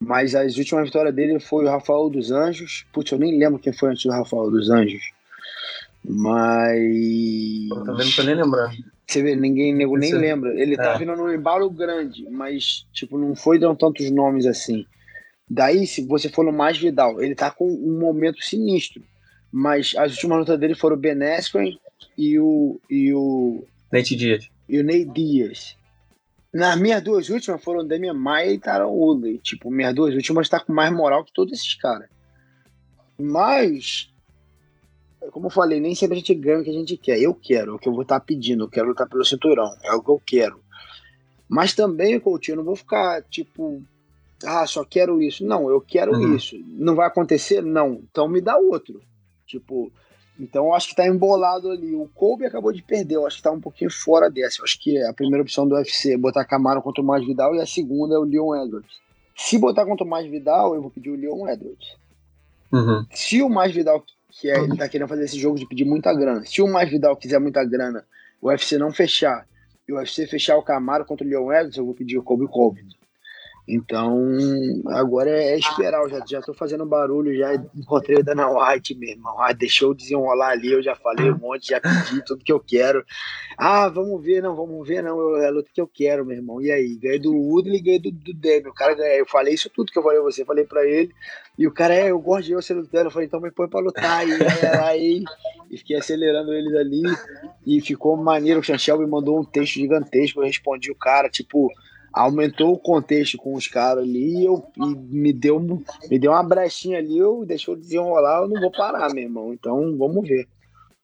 Mas 0.00 0.34
as 0.34 0.56
últimas 0.56 0.86
vitórias 0.86 1.14
dele 1.14 1.38
foi 1.38 1.64
o 1.64 1.68
Rafael 1.68 2.08
dos 2.08 2.32
Anjos. 2.32 2.86
Putz, 2.92 3.12
eu 3.12 3.18
nem 3.18 3.38
lembro 3.38 3.60
quem 3.60 3.72
foi 3.72 3.90
antes 3.90 4.02
do 4.04 4.10
Rafael 4.10 4.50
dos 4.50 4.70
Anjos. 4.70 5.02
Mas. 6.04 7.68
Tá 7.68 7.92
vendo? 7.92 8.16
Tô 8.16 8.22
nem 8.22 8.34
lembrando. 8.34 8.76
Você 9.06 9.22
vê, 9.22 9.36
ninguém 9.36 9.74
nego, 9.74 9.96
nem 9.96 10.12
lembra. 10.12 10.50
Ele 10.58 10.76
tá 10.76 10.82
é. 10.82 10.92
tá 10.92 10.98
vindo 10.98 11.16
num 11.16 11.32
embalo 11.32 11.68
grande, 11.68 12.28
mas, 12.30 12.86
tipo, 12.92 13.18
não 13.18 13.34
foi 13.34 13.58
dando 13.58 13.76
tantos 13.76 14.10
nomes 14.10 14.46
assim. 14.46 14.86
Daí, 15.48 15.86
se 15.86 16.06
você 16.06 16.28
for 16.28 16.44
no 16.44 16.52
Mais 16.52 16.78
Vidal, 16.78 17.20
ele 17.20 17.34
tá 17.34 17.50
com 17.50 17.68
um 17.68 17.98
momento 17.98 18.42
sinistro. 18.42 19.02
Mas 19.52 19.94
as 19.98 20.12
últimas 20.12 20.38
lutas 20.38 20.58
dele 20.60 20.76
foram 20.76 20.96
o 20.96 20.98
Ben 20.98 21.20
Askren 21.22 21.76
e 22.16 22.38
o. 22.38 22.80
E 22.88 23.12
o 23.12 23.64
Nate 23.92 24.14
Dias. 24.16 24.48
E 24.68 24.78
o 24.78 24.84
Ney 24.84 25.04
Dias. 25.04 25.76
Nas 26.52 26.78
minhas 26.80 27.02
duas 27.02 27.28
últimas 27.28 27.62
foram 27.62 27.86
Damian 27.86 28.14
Maia 28.14 28.52
e 28.52 28.58
Taron 28.58 28.90
Woodley. 28.90 29.38
Tipo, 29.38 29.70
minhas 29.70 29.94
duas 29.94 30.14
últimas 30.14 30.48
tá 30.48 30.60
com 30.60 30.72
mais 30.72 30.92
moral 30.92 31.24
que 31.24 31.32
todos 31.32 31.52
esses 31.52 31.74
caras. 31.74 32.08
Mas, 33.18 34.12
como 35.30 35.46
eu 35.46 35.50
falei, 35.50 35.80
nem 35.80 35.94
sempre 35.94 36.16
a 36.16 36.18
gente 36.18 36.34
ganha 36.34 36.60
o 36.60 36.64
que 36.64 36.70
a 36.70 36.74
gente 36.74 36.96
quer. 36.96 37.20
Eu 37.20 37.34
quero, 37.34 37.72
é 37.72 37.74
o 37.74 37.78
que 37.78 37.88
eu 37.88 37.92
vou 37.92 38.02
estar 38.02 38.18
tá 38.18 38.24
pedindo. 38.24 38.64
Eu 38.64 38.68
quero 38.68 38.88
lutar 38.88 39.08
pelo 39.08 39.24
cinturão. 39.24 39.76
É 39.82 39.92
o 39.92 40.02
que 40.02 40.10
eu 40.10 40.22
quero. 40.24 40.60
Mas 41.48 41.74
também, 41.74 42.18
Coutinho, 42.18 42.54
eu 42.54 42.56
não 42.58 42.64
vou 42.64 42.76
ficar, 42.76 43.22
tipo, 43.24 43.82
ah, 44.44 44.66
só 44.66 44.84
quero 44.84 45.20
isso. 45.20 45.44
Não, 45.44 45.68
eu 45.68 45.80
quero 45.80 46.12
uhum. 46.12 46.36
isso. 46.36 46.56
Não 46.66 46.94
vai 46.94 47.06
acontecer? 47.06 47.62
Não. 47.62 48.02
Então 48.10 48.28
me 48.28 48.40
dá 48.40 48.56
outro. 48.56 49.00
Tipo, 49.46 49.92
então 50.40 50.66
eu 50.66 50.74
acho 50.74 50.88
que 50.88 50.96
tá 50.96 51.06
embolado 51.06 51.70
ali. 51.70 51.94
O 51.94 52.08
Kobe 52.14 52.46
acabou 52.46 52.72
de 52.72 52.82
perder, 52.82 53.16
eu 53.16 53.26
acho 53.26 53.36
que 53.36 53.42
tá 53.42 53.50
um 53.50 53.60
pouquinho 53.60 53.90
fora 53.90 54.30
dessa. 54.30 54.60
Eu 54.60 54.64
acho 54.64 54.80
que 54.80 54.96
a 55.04 55.12
primeira 55.12 55.42
opção 55.42 55.68
do 55.68 55.74
UFC 55.74 56.14
é 56.14 56.16
botar 56.16 56.44
Camaro 56.46 56.80
contra 56.80 57.02
o 57.02 57.06
Mais 57.06 57.24
Vidal 57.24 57.54
e 57.54 57.60
a 57.60 57.66
segunda 57.66 58.14
é 58.14 58.18
o 58.18 58.24
Leon 58.24 58.56
Edwards. 58.64 58.90
Se 59.36 59.58
botar 59.58 59.84
contra 59.84 60.04
o 60.04 60.08
Mais 60.08 60.28
Vidal, 60.28 60.74
eu 60.74 60.80
vou 60.80 60.90
pedir 60.90 61.10
o 61.10 61.16
Leon 61.16 61.46
Edwards. 61.46 61.96
Uhum. 62.72 63.04
Se 63.12 63.42
o 63.42 63.48
Mais 63.48 63.72
Vidal, 63.72 64.02
que 64.30 64.50
é, 64.50 64.58
ele 64.58 64.76
tá 64.76 64.88
querendo 64.88 65.08
fazer 65.08 65.24
esse 65.24 65.38
jogo 65.38 65.58
de 65.58 65.66
pedir 65.66 65.84
muita 65.84 66.12
grana, 66.14 66.44
se 66.44 66.62
o 66.62 66.66
Mais 66.66 66.88
Vidal 66.88 67.16
quiser 67.16 67.38
muita 67.38 67.62
grana, 67.64 68.04
o 68.40 68.48
UFC 68.48 68.78
não 68.78 68.92
fechar, 68.92 69.46
e 69.86 69.92
o 69.92 69.96
UFC 69.96 70.26
fechar 70.26 70.56
o 70.56 70.62
Camaro 70.62 71.04
contra 71.04 71.26
o 71.26 71.28
Leon 71.28 71.52
Edwards, 71.52 71.76
eu 71.76 71.84
vou 71.84 71.94
pedir 71.94 72.16
o 72.16 72.22
Kobe 72.22 72.46
Kobe. 72.46 72.82
Então, 73.70 74.28
agora 74.88 75.30
é, 75.30 75.56
esperar. 75.56 76.02
Eu 76.02 76.08
já, 76.10 76.24
já 76.26 76.42
fazendo 76.54 76.84
barulho, 76.84 77.36
já 77.36 77.54
encontrei 77.54 78.18
o 78.18 78.24
Dana 78.24 78.48
White 78.48 78.96
mesmo. 78.96 79.28
Ah, 79.38 79.52
deixou 79.52 79.94
desenrolar 79.94 80.50
ali, 80.50 80.72
eu 80.72 80.82
já 80.82 80.96
falei 80.96 81.30
um 81.30 81.38
monte, 81.38 81.68
já 81.68 81.80
pedi 81.80 82.24
tudo 82.24 82.44
que 82.44 82.52
eu 82.52 82.58
quero. 82.58 83.04
Ah, 83.56 83.88
vamos 83.88 84.20
ver, 84.22 84.42
não, 84.42 84.56
vamos 84.56 84.86
ver, 84.86 85.02
não. 85.02 85.36
É 85.36 85.46
a 85.46 85.50
luta 85.50 85.70
que 85.72 85.80
eu 85.80 85.86
quero, 85.86 86.26
meu 86.26 86.36
irmão. 86.36 86.60
E 86.60 86.72
aí? 86.72 86.96
Ganhei 86.96 87.18
do 87.20 87.32
Woodley 87.32 87.80
ganhei 87.80 88.00
do, 88.00 88.10
do 88.10 88.34
Demi. 88.34 88.68
O 88.68 88.74
cara 88.74 88.94
ganhou. 88.94 89.18
Eu 89.18 89.26
falei 89.26 89.54
isso 89.54 89.70
tudo 89.70 89.92
que 89.92 89.98
eu 89.98 90.02
falei 90.02 90.18
a 90.18 90.22
você, 90.22 90.44
falei 90.44 90.64
pra 90.64 90.84
ele. 90.84 91.12
E 91.56 91.66
o 91.66 91.72
cara, 91.72 91.94
é, 91.94 92.10
eu 92.10 92.18
gosto 92.18 92.46
de 92.46 92.54
você 92.54 92.74
lutando. 92.74 93.06
Eu 93.06 93.10
falei, 93.10 93.26
então 93.28 93.40
me 93.40 93.50
põe 93.50 93.68
pra 93.68 93.80
lutar. 93.80 94.26
E 94.26 94.32
aí, 94.82 95.24
e 95.70 95.76
fiquei 95.76 95.96
acelerando 95.96 96.52
eles 96.52 96.74
ali. 96.74 97.02
E 97.66 97.80
ficou 97.80 98.16
maneiro. 98.16 98.60
O 98.60 98.62
Chanchel 98.62 98.98
me 98.98 99.06
mandou 99.06 99.38
um 99.38 99.44
texto 99.44 99.74
gigantesco. 99.74 100.40
Eu 100.40 100.46
respondi 100.46 100.90
o 100.90 100.96
cara, 100.96 101.28
tipo 101.28 101.70
aumentou 102.12 102.72
o 102.72 102.78
contexto 102.78 103.36
com 103.36 103.54
os 103.54 103.68
caras 103.68 104.04
ali 104.04 104.40
e, 104.40 104.44
eu, 104.44 104.66
e 104.76 104.86
me, 104.86 105.32
deu, 105.32 105.60
me 105.60 106.18
deu 106.18 106.32
uma 106.32 106.42
brechinha 106.42 106.98
ali, 106.98 107.18
eu 107.18 107.44
deixou 107.46 107.76
desenrolar, 107.76 108.42
eu 108.42 108.48
não 108.48 108.60
vou 108.60 108.70
parar, 108.70 109.12
meu 109.12 109.24
irmão. 109.24 109.52
Então 109.52 109.96
vamos 109.96 110.28
ver. 110.28 110.48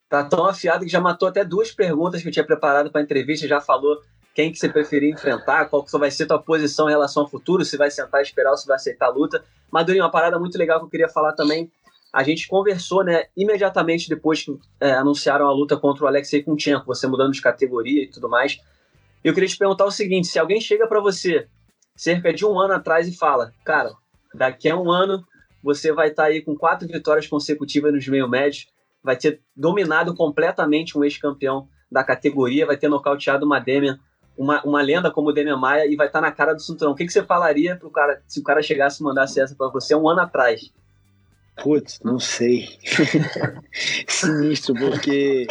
Tá 0.09 0.25
tão 0.25 0.47
afiado 0.47 0.85
que 0.85 0.91
já 0.91 1.01
matou 1.01 1.29
até 1.29 1.45
duas 1.45 1.73
perguntas 1.73 2.23
que 2.23 2.29
eu 2.29 2.33
tinha 2.33 2.47
preparado 2.47 2.91
para 2.91 3.01
a 3.01 3.05
entrevista, 3.05 3.49
já 3.49 3.61
falou 3.61 4.01
quem 4.35 4.53
que 4.53 4.59
você 4.59 4.69
preferia 4.69 5.11
enfrentar, 5.11 5.65
qual 5.65 5.83
que 5.83 5.99
vai 5.99 6.11
ser 6.11 6.27
tua 6.27 6.39
posição 6.39 6.89
em 6.89 6.93
relação 6.93 7.23
ao 7.23 7.29
futuro, 7.29 7.65
se 7.65 7.77
vai 7.79 7.91
sentar 7.91 8.21
e 8.21 8.25
esperar 8.25 8.51
ou 8.51 8.57
se 8.57 8.67
vai 8.67 8.77
aceitar 8.77 9.07
a 9.07 9.11
luta. 9.11 9.43
Madurinho, 9.73 10.05
uma 10.05 10.11
parada 10.11 10.39
muito 10.39 10.59
legal 10.59 10.79
que 10.79 10.85
eu 10.85 10.91
queria 10.91 11.09
falar 11.09 11.33
também. 11.33 11.73
A 12.13 12.23
gente 12.23 12.47
conversou, 12.47 13.03
né, 13.03 13.25
imediatamente 13.35 14.09
depois 14.09 14.43
que 14.43 14.59
é, 14.79 14.93
anunciaram 14.93 15.47
a 15.47 15.53
luta 15.53 15.77
contra 15.77 16.05
o 16.05 16.07
Alexei 16.07 16.43
Kunchenko, 16.43 16.85
você 16.85 17.07
mudando 17.07 17.33
de 17.33 17.41
categoria 17.41 18.05
e 18.05 18.09
tudo 18.09 18.29
mais. 18.29 18.61
Eu 19.23 19.35
queria 19.35 19.49
te 19.49 19.59
perguntar 19.59 19.85
o 19.85 19.91
seguinte: 19.91 20.29
se 20.29 20.39
alguém 20.39 20.61
chega 20.61 20.87
para 20.87 21.01
você 21.01 21.49
cerca 21.95 22.33
de 22.33 22.45
um 22.45 22.59
ano 22.59 22.75
atrás 22.75 23.09
e 23.09 23.17
fala, 23.17 23.53
cara, 23.65 23.93
daqui 24.35 24.69
a 24.69 24.77
um 24.77 24.91
ano 24.91 25.25
você 25.63 25.93
vai 25.93 26.09
estar 26.09 26.25
tá 26.25 26.29
aí 26.29 26.43
com 26.43 26.55
quatro 26.55 26.87
vitórias 26.87 27.27
consecutivas 27.27 27.93
nos 27.93 28.07
meio 28.07 28.29
médios, 28.29 28.67
vai 29.03 29.17
ter 29.17 29.41
dominado 29.55 30.15
completamente 30.15 30.97
um 30.97 31.03
ex-campeão 31.03 31.69
da 31.91 32.05
categoria, 32.05 32.67
vai 32.67 32.77
ter 32.77 32.89
nocauteado 32.89 33.47
uma 33.47 33.59
Demian, 33.59 33.99
uma, 34.37 34.63
uma 34.63 34.83
lenda 34.83 35.11
como 35.11 35.31
o 35.31 35.33
Demian 35.33 35.57
Maia 35.57 35.87
e 35.87 35.97
vai 35.97 36.07
estar 36.07 36.21
tá 36.21 36.27
na 36.27 36.33
cara 36.33 36.55
do 36.55 36.61
cinturão. 36.61 36.93
O 36.93 36.95
que, 36.95 37.07
que 37.07 37.13
você 37.13 37.23
falaria 37.23 37.77
pro 37.77 37.91
cara 37.91 38.23
se 38.27 38.39
o 38.39 38.43
cara 38.43 38.63
chegasse 38.63 39.01
e 39.01 39.05
mandasse 39.05 39.41
essa 39.41 39.55
para 39.55 39.69
você 39.69 39.95
um 39.95 40.09
ano 40.09 40.21
atrás? 40.21 40.73
Putz, 41.63 42.01
não 42.05 42.19
sei. 42.19 42.69
Sinistro, 44.07 44.75
porque 44.75 45.47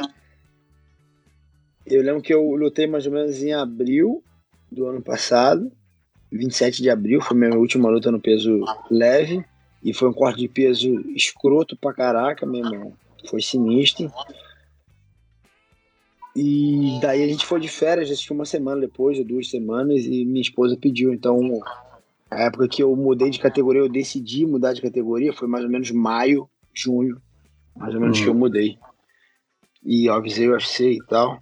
eu 1.86 2.02
lembro 2.02 2.22
que 2.22 2.34
eu 2.34 2.44
lutei 2.56 2.88
mais 2.88 3.06
ou 3.06 3.12
menos 3.12 3.42
em 3.42 3.54
abril 3.54 4.24
do 4.72 4.88
ano 4.88 5.02
passado. 5.02 5.72
27 6.32 6.82
de 6.82 6.90
abril 6.90 7.22
foi 7.22 7.38
minha 7.38 7.56
última 7.56 7.90
luta 7.90 8.12
no 8.12 8.20
peso 8.20 8.64
leve. 8.90 9.44
E 9.84 9.94
foi 9.94 10.10
um 10.10 10.14
corte 10.14 10.40
de 10.40 10.48
peso 10.48 11.00
escroto 11.12 11.78
pra 11.78 11.94
caraca, 11.94 12.46
meu 12.46 12.66
irmão. 12.66 12.94
Foi 13.30 13.42
sinistro. 13.42 14.12
E 16.36 17.00
daí 17.02 17.24
a 17.24 17.28
gente 17.28 17.46
foi 17.46 17.60
de 17.60 17.70
férias, 17.70 18.12
acho 18.12 18.26
que 18.26 18.34
uma 18.34 18.46
semana 18.46 18.82
depois, 18.82 19.18
ou 19.20 19.24
duas 19.24 19.50
semanas, 19.50 20.06
e 20.06 20.26
minha 20.26 20.42
esposa 20.42 20.76
pediu. 20.76 21.14
Então, 21.14 21.40
a 22.30 22.44
época 22.44 22.68
que 22.68 22.84
eu 22.84 22.94
mudei 22.96 23.30
de 23.30 23.40
categoria, 23.40 23.82
eu 23.82 23.90
decidi 23.90 24.46
mudar 24.46 24.74
de 24.74 24.82
categoria, 24.82 25.32
foi 25.32 25.48
mais 25.48 25.64
ou 25.64 25.70
menos 25.70 25.92
maio, 25.92 26.50
junho, 26.74 27.22
mais 27.76 27.94
ou 27.94 28.02
menos 28.02 28.20
que 28.20 28.28
eu 28.28 28.34
mudei. 28.34 28.78
E 29.84 30.10
avisei 30.10 30.50
o 30.50 30.54
UFC 30.54 30.94
e 30.94 31.06
tal. 31.06 31.42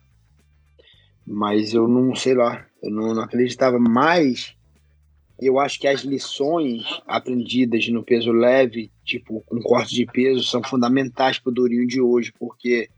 Mas 1.25 1.73
eu 1.73 1.87
não 1.87 2.15
sei 2.15 2.33
lá, 2.33 2.65
eu 2.81 2.91
não, 2.91 3.13
não 3.13 3.23
acreditava 3.23 3.79
mais. 3.79 4.55
Eu 5.39 5.59
acho 5.59 5.79
que 5.79 5.87
as 5.87 6.01
lições 6.01 6.83
aprendidas 7.07 7.87
no 7.89 8.03
peso 8.03 8.31
leve, 8.31 8.91
tipo, 9.03 9.41
com 9.41 9.59
corte 9.61 9.95
de 9.95 10.05
peso, 10.05 10.43
são 10.43 10.63
fundamentais 10.63 11.39
para 11.39 11.49
o 11.49 11.53
Durinho 11.53 11.87
de 11.87 12.01
hoje, 12.01 12.33
porque 12.37 12.89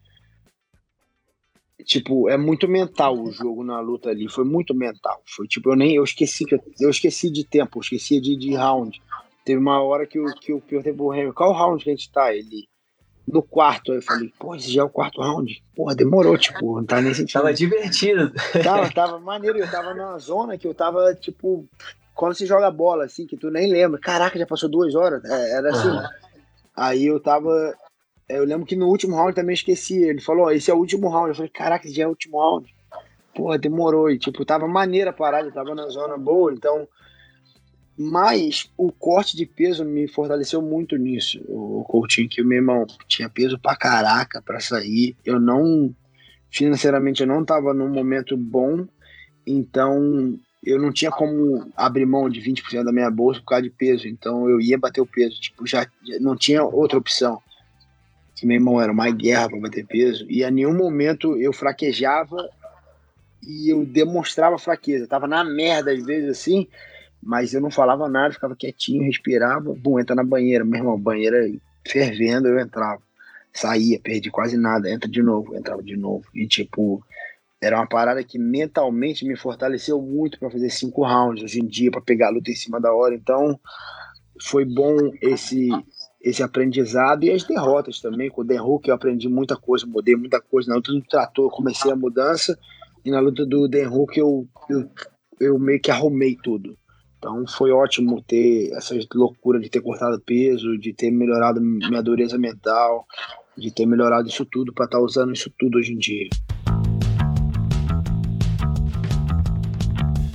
tipo, 1.86 2.28
é 2.28 2.38
muito 2.38 2.68
mental 2.68 3.18
o 3.18 3.32
jogo 3.32 3.64
na 3.64 3.80
luta 3.80 4.10
ali. 4.10 4.28
Foi 4.28 4.44
muito 4.44 4.74
mental. 4.74 5.22
Foi 5.26 5.48
tipo, 5.48 5.72
eu 5.72 5.76
nem 5.76 5.96
eu 5.96 6.04
esqueci 6.04 6.46
eu 6.80 6.90
esqueci 6.90 7.30
de 7.30 7.44
tempo, 7.44 7.78
eu 7.78 7.82
esqueci 7.82 8.20
de, 8.20 8.36
de 8.36 8.54
round. 8.56 9.02
Teve 9.46 9.60
uma 9.60 9.82
hora 9.82 10.08
que 10.08 10.18
eu, 10.18 10.26
que 10.34 10.52
eu 10.52 10.60
perguntei 10.60 10.92
pro 10.92 11.34
qual 11.34 11.54
round 11.54 11.84
que 11.84 11.90
a 11.90 11.94
gente 11.94 12.12
tá? 12.12 12.34
Ele. 12.34 12.68
No 13.28 13.42
quarto, 13.42 13.94
eu 13.94 14.02
falei, 14.02 14.32
pô, 14.38 14.56
esse 14.56 14.72
já 14.72 14.82
é 14.82 14.86
o 14.86 14.90
quarto 14.90 15.22
round. 15.22 15.64
Porra, 15.76 15.96
demorou, 15.96 16.38
tipo, 16.38 16.76
não 16.76 16.86
tá 16.86 17.02
nem 17.02 17.14
sentindo. 17.14 17.42
Tava 17.42 17.54
divertido. 17.54 18.32
Tava, 18.64 18.92
tava 18.92 19.20
maneiro, 19.20 19.58
eu 19.58 19.70
tava 19.70 19.94
numa 19.94 20.18
zona 20.20 20.58
que 20.58 20.68
eu 20.68 20.76
tava, 20.76 21.14
tipo, 21.16 21.68
quando 22.14 22.36
você 22.36 22.46
joga 22.46 22.70
bola, 22.70 23.06
assim, 23.06 23.26
que 23.26 23.36
tu 23.36 23.50
nem 23.50 23.72
lembra. 23.72 24.00
Caraca, 24.00 24.38
já 24.38 24.46
passou 24.46 24.70
duas 24.70 24.94
horas. 24.94 25.24
É, 25.26 25.58
era 25.58 25.70
assim. 25.70 25.90
Uhum. 25.90 26.04
Aí 26.76 27.06
eu 27.06 27.20
tava 27.20 27.76
eu 28.28 28.44
lembro 28.44 28.66
que 28.66 28.76
no 28.76 28.88
último 28.88 29.16
round 29.16 29.36
também 29.36 29.54
esqueci. 29.54 30.04
Ele 30.04 30.20
falou: 30.20 30.52
esse 30.52 30.72
é 30.72 30.74
o 30.74 30.78
último 30.78 31.10
round. 31.10 31.30
Eu 31.30 31.36
falei: 31.36 31.50
caraca, 31.50 31.86
esse 31.86 31.96
já 31.96 32.04
é 32.04 32.08
o 32.08 32.12
último 32.12 32.40
round. 32.40 32.74
Porra, 33.34 33.58
demorou. 33.58 34.10
E, 34.10 34.18
tipo, 34.18 34.46
tava 34.46 34.68
maneira 34.68 35.12
a 35.12 35.14
parada, 35.14 35.52
tava 35.52 35.76
na 35.76 35.88
zona 35.88 36.18
boa. 36.18 36.52
Então, 36.52 36.88
mas 37.98 38.70
o 38.78 38.92
corte 38.92 39.38
de 39.38 39.46
peso 39.46 39.86
me 39.86 40.08
fortaleceu 40.08 40.62
muito 40.62 40.98
nisso. 40.98 41.42
O 41.48 41.84
Coutinho, 41.88 42.30
que 42.30 42.42
o 42.42 42.46
meu 42.46 42.58
irmão 42.58 42.86
tinha 43.08 43.30
peso 43.30 43.58
pra 43.58 43.76
caraca 43.76 44.42
pra 44.42 44.60
sair. 44.60 45.16
Eu 45.26 45.40
não, 45.40 45.94
financeiramente, 46.50 47.22
eu 47.22 47.28
não 47.28 47.46
tava 47.46 47.74
num 47.74 47.90
momento 47.90 48.36
bom. 48.36 48.86
Então, 49.48 50.38
eu 50.64 50.82
não 50.82 50.92
tinha 50.92 51.12
como 51.12 51.72
abrir 51.76 52.06
mão 52.06 52.30
de 52.30 52.42
20% 52.42 52.84
da 52.84 52.92
minha 52.92 53.10
bolsa 53.10 53.40
por 53.40 53.48
causa 53.48 53.64
de 53.64 53.70
peso. 53.70 54.08
Então, 54.08 54.50
eu 54.50 54.60
ia 54.60 54.78
bater 54.78 55.00
o 55.00 55.06
peso. 55.06 55.40
Tipo, 55.40 55.66
já 55.66 55.88
não 56.20 56.36
tinha 56.36 56.64
outra 56.64 56.98
opção 56.98 57.42
que 58.36 58.46
meu 58.46 58.56
irmão 58.56 58.82
era 58.82 58.92
uma 58.92 59.10
guerra 59.10 59.50
para 59.50 59.60
bater 59.60 59.86
peso, 59.86 60.26
e 60.30 60.44
a 60.44 60.52
nenhum 60.52 60.76
momento 60.76 61.38
eu 61.38 61.54
fraquejava 61.54 62.50
e 63.42 63.70
eu 63.72 63.86
demonstrava 63.86 64.58
fraqueza. 64.58 65.08
tava 65.08 65.26
na 65.26 65.44
merda 65.44 65.94
às 65.94 66.06
vezes 66.06 66.30
assim, 66.30 66.68
mas 67.26 67.56
eu 67.56 67.60
não 67.60 67.72
falava 67.72 68.08
nada, 68.08 68.34
ficava 68.34 68.56
quietinho, 68.56 69.04
respirava, 69.04 69.74
bom, 69.76 70.00
entra 70.00 70.16
na 70.16 70.24
banheira, 70.24 70.64
meu 70.64 70.80
irmão, 70.80 71.00
banheira 71.00 71.52
fervendo, 71.88 72.48
eu 72.48 72.60
entrava. 72.60 73.02
Saía, 73.52 74.00
perdi 74.00 74.30
quase 74.30 74.58
nada, 74.58 74.90
entra 74.90 75.10
de 75.10 75.24
novo, 75.24 75.56
entrava 75.56 75.82
de 75.82 75.98
novo. 75.98 76.26
E 76.36 76.46
tipo, 76.46 77.04
era 77.60 77.78
uma 77.78 77.88
parada 77.88 78.24
que 78.24 78.38
mentalmente 78.38 79.26
me 79.26 79.36
fortaleceu 79.36 80.00
muito 80.00 80.38
para 80.38 80.52
fazer 80.52 80.70
cinco 80.70 81.04
rounds 81.04 81.44
hoje 81.44 81.62
em 81.62 81.66
dia, 81.66 81.90
para 81.90 82.02
pegar 82.02 82.28
a 82.28 82.32
luta 82.32 82.52
em 82.52 82.56
cima 82.56 82.80
da 82.80 82.94
hora. 82.94 83.16
Então, 83.16 83.60
foi 84.40 84.64
bom 84.64 84.96
esse 85.22 85.70
esse 86.22 86.42
aprendizado 86.42 87.24
e 87.24 87.32
as 87.32 87.44
derrotas 87.44 88.02
também. 88.02 88.32
Com 88.32 88.42
o 88.42 88.44
Dan 88.44 88.64
Hook 88.64 88.88
eu 88.88 88.96
aprendi 88.96 89.30
muita 89.30 89.56
coisa, 89.56 89.86
mudei 89.86 90.16
muita 90.16 90.42
coisa. 90.42 90.70
Na 90.70 90.76
luta 90.76 90.92
do 90.92 91.02
trator 91.04 91.52
comecei 91.52 91.92
a 91.92 91.96
mudança 91.96 92.58
e 93.04 93.12
na 93.12 93.20
luta 93.20 93.46
do 93.46 93.68
Dan 93.68 93.90
Hook 93.92 94.18
eu, 94.18 94.48
eu, 94.68 94.90
eu 95.40 95.60
meio 95.60 95.80
que 95.80 95.92
arrumei 95.92 96.36
tudo. 96.36 96.76
Então 97.18 97.46
foi 97.48 97.72
ótimo 97.72 98.22
ter 98.22 98.72
essa 98.74 98.96
loucura 99.14 99.60
de 99.60 99.70
ter 99.70 99.82
cortado 99.82 100.22
peso, 100.22 100.78
de 100.78 100.94
ter 100.94 101.12
melhorado 101.12 101.60
minha 101.62 102.02
dureza 102.02 102.38
mental, 102.38 103.06
de 103.58 103.72
ter 103.72 103.86
melhorado 103.86 104.28
isso 104.28 104.46
tudo 104.46 104.74
para 104.74 104.86
estar 104.86 104.98
tá 104.98 105.04
usando 105.04 105.34
isso 105.34 105.52
tudo 105.58 105.78
hoje 105.78 105.94
em 105.94 105.98
dia. 105.98 106.30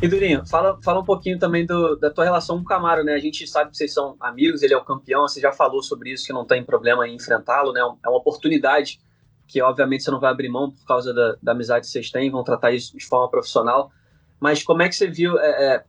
E 0.03 0.09
Durinho, 0.09 0.47
fala, 0.47 0.79
fala 0.83 1.01
um 1.01 1.05
pouquinho 1.05 1.39
também 1.39 1.67
do, 1.67 1.95
da 1.97 2.11
tua 2.11 2.25
relação 2.25 2.57
com 2.57 2.63
o 2.63 2.67
Camaro, 2.67 3.05
né? 3.05 3.13
A 3.13 3.19
gente 3.19 3.47
sabe 3.47 3.71
que 3.71 3.77
vocês 3.77 3.93
são 3.93 4.17
amigos, 4.19 4.63
ele 4.63 4.73
é 4.73 4.77
o 4.77 4.85
campeão, 4.85 5.29
você 5.29 5.39
já 5.39 5.53
falou 5.53 5.83
sobre 5.83 6.11
isso, 6.11 6.25
que 6.27 6.33
não 6.33 6.47
tem 6.47 6.65
problema 6.65 7.07
em 7.07 7.17
enfrentá-lo, 7.17 7.71
né? 7.71 7.81
É 7.81 8.09
uma 8.09 8.17
oportunidade 8.17 8.99
que, 9.47 9.61
obviamente, 9.61 10.03
você 10.03 10.11
não 10.11 10.19
vai 10.19 10.31
abrir 10.31 10.49
mão 10.49 10.71
por 10.71 10.87
causa 10.87 11.13
da, 11.13 11.37
da 11.43 11.53
amizade 11.53 11.85
que 11.85 11.93
vocês 11.93 12.11
têm, 12.11 12.31
vão 12.31 12.43
tratar 12.43 12.73
isso 12.73 12.97
de 12.97 13.05
forma 13.05 13.29
profissional. 13.29 13.91
Mas 14.41 14.63
como 14.63 14.81
é 14.81 14.89
que 14.89 14.95
você 14.95 15.07
viu, 15.07 15.39
é, 15.39 15.75
é, 15.75 15.85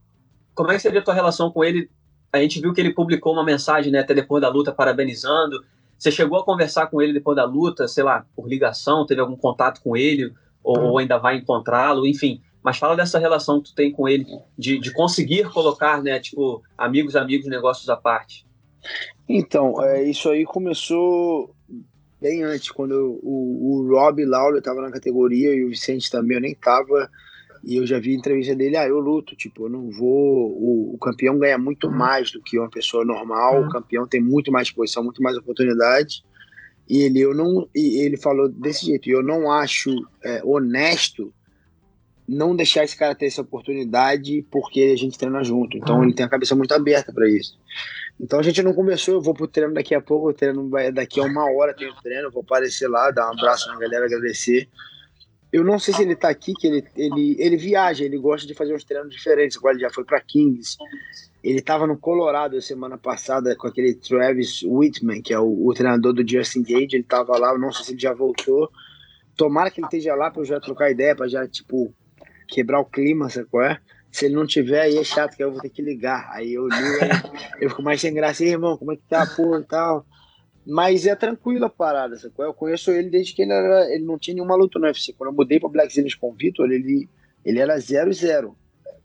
como 0.54 0.72
é 0.72 0.78
que 0.78 0.90
viu 0.90 1.00
a 1.00 1.04
tua 1.04 1.14
relação 1.14 1.52
com 1.52 1.64
ele? 1.64 1.90
A 2.32 2.40
gente 2.40 2.62
viu 2.62 2.74
que 2.74 2.82
ele 2.82 2.94
publicou 2.94 3.34
uma 3.34 3.44
mensagem, 3.44 3.92
né, 3.92 4.00
até 4.00 4.14
depois 4.14 4.42
da 4.42 4.50
luta, 4.50 4.72
parabenizando. 4.72 5.64
Você 5.98 6.12
chegou 6.12 6.40
a 6.40 6.46
conversar 6.46 6.88
com 6.88 7.02
ele 7.02 7.14
depois 7.14 7.36
da 7.36 7.46
luta, 7.46 7.88
sei 7.88 8.04
lá, 8.04 8.26
por 8.36 8.48
ligação, 8.48 9.06
teve 9.06 9.22
algum 9.22 9.36
contato 9.36 9.82
com 9.82 9.96
ele, 9.96 10.34
ou, 10.64 10.80
ou 10.80 10.98
ainda 10.98 11.18
vai 11.18 11.38
encontrá-lo, 11.38 12.08
enfim 12.08 12.42
mas 12.64 12.78
fala 12.78 12.96
dessa 12.96 13.18
relação 13.18 13.60
que 13.60 13.70
tu 13.70 13.76
tem 13.76 13.92
com 13.92 14.08
ele, 14.08 14.26
de, 14.58 14.80
de 14.80 14.94
conseguir 14.94 15.50
colocar, 15.50 16.02
né, 16.02 16.20
tipo, 16.20 16.62
amigos, 16.78 17.16
amigos, 17.16 17.48
negócios 17.48 17.90
à 17.90 17.96
parte. 17.96 18.46
Então, 19.28 19.82
é, 19.82 20.04
isso 20.04 20.30
aí 20.30 20.46
começou 20.46 21.56
bem 22.20 22.44
antes, 22.44 22.70
quando 22.70 23.20
o, 23.24 23.82
o 23.82 23.90
Rob 23.90 24.24
Lawler 24.24 24.60
estava 24.60 24.82
na 24.82 24.92
categoria 24.92 25.56
e 25.56 25.66
o 25.66 25.70
Vicente 25.70 26.12
também, 26.12 26.38
eu 26.38 26.42
nem 26.42 26.54
tava, 26.54 27.10
e 27.64 27.78
eu 27.78 27.86
já 27.86 28.00
vi 28.00 28.16
entrevista 28.16 28.56
dele, 28.56 28.78
ah, 28.78 28.88
eu 28.88 29.00
luto, 29.00 29.36
tipo, 29.36 29.66
eu 29.66 29.70
não 29.70 29.90
vou, 29.90 30.52
o, 30.52 30.96
o 30.96 30.98
campeão 30.98 31.38
ganha 31.38 31.58
muito 31.58 31.88
uhum. 31.88 31.94
mais 31.94 32.32
do 32.32 32.42
que 32.42 32.58
uma 32.58 32.70
pessoa 32.70 33.06
normal, 33.06 33.62
uhum. 33.62 33.68
o 33.68 33.70
campeão 33.70 34.08
tem 34.08 34.22
muito 34.22 34.52
mais 34.52 34.72
posição, 34.72 35.04
muito 35.04 35.22
mais 35.22 35.38
oportunidade, 35.38 36.24
e 36.90 37.02
ele, 37.02 37.20
eu 37.20 37.34
não, 37.34 37.68
e 37.74 38.04
ele 38.04 38.18
falou 38.18 38.50
desse 38.50 38.86
jeito, 38.86 39.10
eu 39.10 39.24
não 39.24 39.52
acho 39.52 39.90
é, 40.24 40.42
honesto 40.44 41.34
não 42.28 42.56
deixar 42.56 42.84
esse 42.84 42.96
cara 42.96 43.14
ter 43.14 43.26
essa 43.26 43.42
oportunidade 43.42 44.46
porque 44.50 44.92
a 44.94 44.98
gente 44.98 45.18
treina 45.18 45.44
junto. 45.44 45.78
Então 45.78 45.98
uhum. 45.98 46.04
ele 46.04 46.14
tem 46.14 46.26
a 46.26 46.30
cabeça 46.30 46.56
muito 46.56 46.74
aberta 46.74 47.12
para 47.12 47.30
isso. 47.30 47.58
Então 48.20 48.40
a 48.40 48.44
gente 48.44 48.62
não 48.62 48.74
começou, 48.74 49.16
eu 49.16 49.22
vou 49.22 49.34
pro 49.34 49.48
treino 49.48 49.74
daqui 49.74 49.94
a 49.94 50.02
pouco, 50.02 50.30
o 50.30 50.34
treino 50.34 50.70
vai 50.70 50.92
daqui 50.92 51.20
a 51.20 51.24
uma 51.24 51.44
hora 51.52 51.74
tem 51.74 51.90
o 51.90 51.96
treino, 52.02 52.32
vou 52.32 52.42
aparecer 52.42 52.88
lá, 52.88 53.12
dar 53.12 53.28
um 53.28 53.34
abraço 53.34 53.68
na 53.68 53.80
galera, 53.80 54.06
agradecer. 54.06 54.70
Eu 55.52 55.64
não 55.66 55.78
sei 55.78 55.94
se 55.94 56.02
ele 56.02 56.16
tá 56.16 56.30
aqui, 56.30 56.54
que 56.54 56.68
ele, 56.68 56.86
ele, 56.96 57.36
ele 57.38 57.58
viaja, 57.58 58.06
ele 58.06 58.18
gosta 58.18 58.48
de 58.48 58.54
fazer 58.54 58.74
uns 58.74 58.86
treinos 58.86 59.14
diferentes. 59.14 59.58
Agora 59.58 59.74
ele 59.74 59.82
já 59.82 59.90
foi 59.90 60.06
para 60.06 60.22
Kings. 60.22 60.78
Ele 61.44 61.62
tava 61.62 61.86
no 61.86 61.98
Colorado 61.98 62.62
semana 62.62 62.98
passada 62.98 63.56
com 63.56 63.68
aquele 63.68 63.96
Travis 63.96 64.62
Whitman, 64.64 65.22
que 65.22 65.34
é 65.34 65.40
o, 65.40 65.68
o 65.68 65.74
treinador 65.74 66.14
do 66.14 66.28
Justin 66.28 66.64
Gage. 66.64 66.96
Ele 66.96 67.04
tava 67.04 67.38
lá, 67.38 67.58
não 67.58 67.72
sei 67.72 67.86
se 67.86 67.92
ele 67.92 68.00
já 68.00 68.14
voltou. 68.14 68.70
Tomara 69.36 69.70
que 69.70 69.82
ele 69.82 69.88
esteja 69.88 70.16
lá 70.16 70.32
para 70.32 70.42
eu 70.42 70.46
já 70.46 70.60
trocar 70.60 70.92
ideia, 70.92 71.16
para 71.16 71.28
já, 71.28 71.46
tipo, 71.48 71.94
quebrar 72.48 72.80
o 72.80 72.86
clima, 72.86 73.30
sabe 73.30 73.48
qual 73.50 73.66
é? 73.66 73.80
Se 74.12 74.26
ele 74.26 74.36
não 74.36 74.46
tiver, 74.46 74.82
aí 74.82 74.98
é 74.98 75.04
chato, 75.04 75.36
que 75.36 75.44
eu 75.44 75.52
vou 75.52 75.62
ter 75.62 75.70
que 75.70 75.82
ligar. 75.82 76.30
Aí 76.32 76.54
eu 76.54 76.68
ligo, 76.68 76.98
eu 77.60 77.70
fico 77.70 77.82
mais 77.82 78.00
sem 78.00 78.14
graça, 78.14 78.46
irmão, 78.46 78.78
como 78.78 78.92
é 78.94 78.96
que 78.96 79.04
tá, 79.10 79.26
porra 79.26 79.60
e 79.60 79.64
tal. 79.64 80.06
Mas 80.66 81.06
é 81.06 81.16
tranquilo 81.16 81.66
a 81.66 81.70
parada, 81.70 82.16
é? 82.16 82.44
Eu 82.44 82.54
conheço 82.54 82.92
ele 82.92 83.10
desde 83.10 83.34
que 83.34 83.42
ele, 83.42 83.52
era, 83.52 83.94
ele 83.94 84.04
não 84.04 84.18
tinha 84.18 84.36
nenhuma 84.36 84.56
luta 84.56 84.78
no 84.78 84.86
UFC. 84.86 85.14
Quando 85.14 85.32
eu 85.32 85.36
mudei 85.36 85.60
pra 85.60 85.70
Black 85.70 85.92
Series 85.92 86.16
com 86.16 86.30
o 86.30 86.34
Vitor, 86.34 86.72
ele, 86.72 87.10
ele 87.44 87.60
era 87.60 87.76
0-0. 87.78 88.54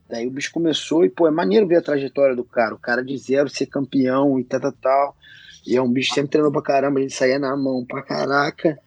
Daí 0.08 0.26
o 0.26 0.30
bicho 0.30 0.52
começou 0.52 1.04
e, 1.04 1.08
pô, 1.08 1.26
é 1.26 1.30
maneiro 1.30 1.66
ver 1.66 1.76
a 1.76 1.82
trajetória 1.82 2.36
do 2.36 2.44
cara. 2.44 2.75
O 2.75 2.78
cara 2.78 3.02
de 3.02 3.16
zero 3.16 3.48
ser 3.48 3.66
campeão 3.66 4.38
e 4.38 4.44
tal, 4.44 4.60
tal, 4.60 4.72
tal. 4.72 5.16
E 5.66 5.76
é 5.76 5.82
um 5.82 5.90
bicho 5.90 6.10
que 6.10 6.14
sempre 6.14 6.30
treinou 6.30 6.52
pra 6.52 6.62
caramba, 6.62 7.00
ele 7.00 7.10
saía 7.10 7.38
na 7.38 7.56
mão 7.56 7.84
pra 7.84 8.02
caraca 8.02 8.78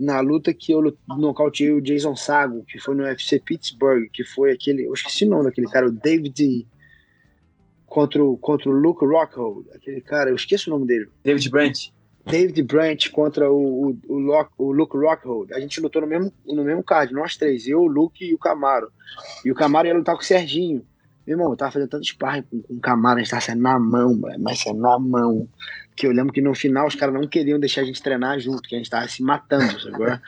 na 0.00 0.18
luta 0.20 0.54
que 0.54 0.72
eu 0.72 0.96
nocauteei 1.06 1.72
o 1.72 1.80
Jason 1.82 2.16
Sago, 2.16 2.64
que 2.64 2.78
foi 2.78 2.94
no 2.94 3.02
UFC 3.02 3.38
Pittsburgh, 3.38 4.08
que 4.10 4.24
foi 4.24 4.50
aquele. 4.50 4.86
Eu 4.86 4.94
esqueci 4.94 5.26
o 5.26 5.28
nome 5.28 5.44
daquele 5.44 5.68
cara, 5.68 5.86
o 5.86 5.92
David. 5.92 6.66
Contra 7.84 8.24
o, 8.24 8.36
contra 8.38 8.70
o 8.70 8.72
Luke 8.72 9.04
Rockhold, 9.04 9.68
aquele 9.74 10.00
cara, 10.00 10.30
eu 10.30 10.36
esqueço 10.36 10.70
o 10.70 10.72
nome 10.72 10.86
dele. 10.86 11.08
David 11.24 11.50
Brandt. 11.50 11.92
David 12.26 12.62
Brandt 12.62 13.10
contra 13.10 13.50
o, 13.50 13.90
o, 13.90 13.98
o, 14.08 14.18
Lock, 14.18 14.50
o 14.58 14.72
Luke 14.72 14.96
Rockhold. 14.96 15.52
A 15.54 15.60
gente 15.60 15.80
lutou 15.80 16.02
no 16.02 16.08
mesmo, 16.08 16.32
no 16.46 16.64
mesmo 16.64 16.82
card, 16.82 17.12
nós 17.12 17.36
três, 17.36 17.66
eu, 17.66 17.80
o 17.80 17.86
Luke 17.86 18.24
e 18.24 18.34
o 18.34 18.38
Camaro. 18.38 18.90
E 19.44 19.50
o 19.50 19.54
Camaro 19.54 19.88
ia 19.88 19.94
lutar 19.94 20.14
com 20.14 20.22
o 20.22 20.24
Serginho. 20.24 20.84
Meu 21.26 21.36
irmão, 21.36 21.52
eu 21.52 21.56
tava 21.56 21.72
fazendo 21.72 21.88
tanto 21.88 22.06
sparring 22.06 22.42
com, 22.42 22.62
com 22.62 22.74
o 22.74 22.80
Camaro, 22.80 23.18
a 23.18 23.22
gente 23.22 23.30
tava 23.30 23.42
saindo 23.42 23.62
na 23.62 23.78
mão, 23.78 24.18
mas 24.38 24.60
saindo 24.62 24.80
na 24.80 24.98
mão. 24.98 25.48
Que 25.94 26.06
eu 26.06 26.12
lembro 26.12 26.32
que 26.32 26.40
no 26.40 26.54
final 26.54 26.86
os 26.86 26.94
caras 26.94 27.14
não 27.14 27.26
queriam 27.26 27.58
deixar 27.58 27.82
a 27.82 27.84
gente 27.84 28.02
treinar 28.02 28.38
junto, 28.40 28.62
que 28.62 28.74
a 28.74 28.78
gente 28.78 28.90
tava 28.90 29.06
se 29.06 29.22
matando, 29.22 29.76
agora. 29.92 30.20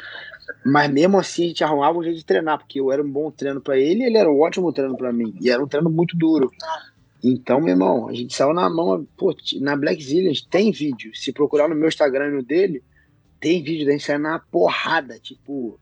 Mas 0.65 0.91
mesmo 0.91 1.19
assim 1.19 1.45
a 1.45 1.49
gente 1.49 1.65
arrumava 1.65 1.99
um 1.99 2.03
jeito 2.03 2.19
de 2.19 2.25
treinar, 2.25 2.59
porque 2.59 2.81
eu 2.81 2.93
era 2.93 3.03
um 3.03 3.11
bom 3.11 3.31
treino 3.31 3.61
para 3.61 3.79
ele 3.79 4.03
e 4.03 4.07
ele 4.07 4.19
era 4.19 4.31
um 4.31 4.41
ótimo 4.41 4.73
treino 4.73 4.97
para 4.97 5.13
mim. 5.13 5.35
E 5.41 5.51
era 5.51 5.63
um 5.63 5.67
treino 5.67 5.91
muito 5.91 6.17
duro. 6.17 6.51
Então, 7.23 7.61
meu 7.61 7.71
irmão, 7.71 8.09
a 8.09 8.13
gente 8.13 8.35
saiu 8.35 8.53
na 8.53 8.69
mão. 8.69 9.07
Pô, 9.17 9.35
na 9.61 9.77
Black 9.77 10.03
Zillions 10.03 10.43
tem 10.43 10.73
vídeo. 10.73 11.15
Se 11.15 11.33
procurar 11.33 11.69
no 11.69 11.77
meu 11.77 11.89
Instagram 11.89 12.29
e 12.29 12.33
no 12.33 12.43
dele, 12.43 12.83
tem 13.41 13.63
vídeo 13.63 13.87
da 13.87 13.93
gente 13.93 14.05
saindo 14.05 14.23
na 14.23 14.41
porrada, 14.41 15.19
tipo, 15.21 15.79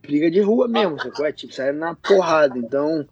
briga 0.00 0.30
de 0.30 0.40
rua 0.40 0.66
mesmo, 0.66 0.98
sacou? 0.98 1.26
É 1.26 1.32
tipo, 1.32 1.52
saindo 1.52 1.78
na 1.78 1.94
porrada. 1.94 2.58
Então, 2.58 3.06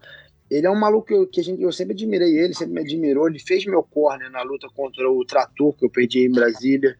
ele 0.50 0.66
é 0.66 0.70
um 0.70 0.78
maluco 0.78 1.06
que, 1.08 1.14
eu, 1.14 1.26
que 1.26 1.42
gente, 1.42 1.62
eu 1.62 1.70
sempre 1.70 1.92
admirei 1.92 2.38
ele, 2.38 2.54
sempre 2.54 2.74
me 2.74 2.80
admirou. 2.80 3.28
Ele 3.28 3.38
fez 3.38 3.66
meu 3.66 3.82
corner 3.82 4.30
na 4.30 4.42
luta 4.42 4.66
contra 4.74 5.10
o 5.10 5.22
Trator, 5.24 5.74
que 5.76 5.84
eu 5.84 5.90
perdi 5.90 6.26
em 6.26 6.32
Brasília. 6.32 6.96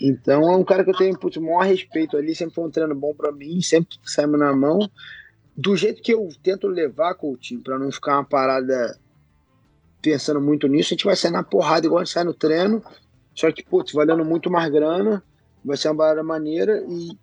Então, 0.00 0.50
é 0.50 0.56
um 0.56 0.64
cara 0.64 0.84
que 0.84 0.90
eu 0.90 0.96
tenho 0.96 1.18
o 1.20 1.40
maior 1.40 1.64
respeito 1.64 2.16
ali. 2.16 2.34
Sempre 2.34 2.54
foi 2.54 2.64
um 2.64 2.70
treino 2.70 2.94
bom 2.94 3.12
para 3.12 3.32
mim, 3.32 3.60
sempre 3.60 3.98
saímos 4.04 4.38
na 4.38 4.54
mão. 4.54 4.78
Do 5.56 5.76
jeito 5.76 6.00
que 6.00 6.14
eu 6.14 6.28
tento 6.42 6.68
levar, 6.68 7.14
Coutinho, 7.14 7.60
para 7.60 7.78
não 7.78 7.90
ficar 7.90 8.14
uma 8.14 8.24
parada 8.24 8.96
pensando 10.00 10.40
muito 10.40 10.66
nisso, 10.66 10.88
a 10.88 10.94
gente 10.94 11.04
vai 11.04 11.16
sair 11.16 11.30
na 11.30 11.42
porrada 11.42 11.86
igual 11.86 12.00
a 12.00 12.04
gente 12.04 12.14
sai 12.14 12.24
no 12.24 12.34
treino, 12.34 12.82
só 13.34 13.50
que, 13.52 13.62
putz, 13.62 13.92
valendo 13.92 14.24
muito 14.24 14.50
mais 14.50 14.70
grana, 14.70 15.22
vai 15.64 15.76
ser 15.76 15.88
uma 15.88 15.94
barra 15.94 16.22
maneira. 16.22 16.84
E 16.88 17.16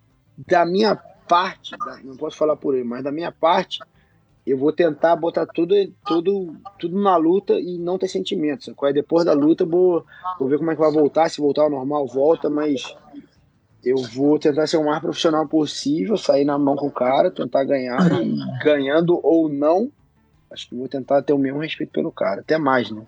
da 0.46 0.64
minha 0.64 0.96
parte, 0.96 1.76
não 2.04 2.16
posso 2.16 2.36
falar 2.36 2.56
por 2.56 2.74
ele, 2.74 2.84
mas 2.84 3.04
da 3.04 3.12
minha 3.12 3.30
parte, 3.30 3.80
eu 4.46 4.56
vou 4.56 4.72
tentar 4.72 5.14
botar 5.16 5.46
tudo, 5.46 5.74
tudo, 6.06 6.56
tudo 6.78 7.00
na 7.00 7.16
luta 7.16 7.54
e 7.60 7.78
não 7.78 7.98
ter 7.98 8.08
sentimentos. 8.08 8.72
Aí 8.82 8.92
depois 8.92 9.24
da 9.24 9.34
luta 9.34 9.64
vou, 9.64 10.04
vou 10.38 10.48
ver 10.48 10.58
como 10.58 10.70
é 10.70 10.74
que 10.74 10.80
vai 10.80 10.90
voltar, 10.90 11.28
se 11.28 11.40
voltar 11.40 11.62
ao 11.62 11.70
normal, 11.70 12.06
volta, 12.06 12.48
mas 12.48 12.96
eu 13.84 13.96
vou 13.96 14.38
tentar 14.38 14.66
ser 14.66 14.78
o 14.78 14.84
mais 14.84 15.00
profissional 15.00 15.46
possível, 15.46 16.16
sair 16.16 16.44
na 16.44 16.58
mão 16.58 16.76
com 16.76 16.86
o 16.86 16.92
cara, 16.92 17.30
tentar 17.30 17.64
ganhar, 17.64 17.98
ganhando 18.64 19.20
ou 19.22 19.48
não, 19.48 19.90
acho 20.50 20.68
que 20.68 20.74
vou 20.74 20.88
tentar 20.88 21.22
ter 21.22 21.32
o 21.32 21.38
mesmo 21.38 21.60
respeito 21.60 21.92
pelo 21.92 22.12
cara, 22.12 22.40
até 22.40 22.58
mais, 22.58 22.90
né? 22.90 23.06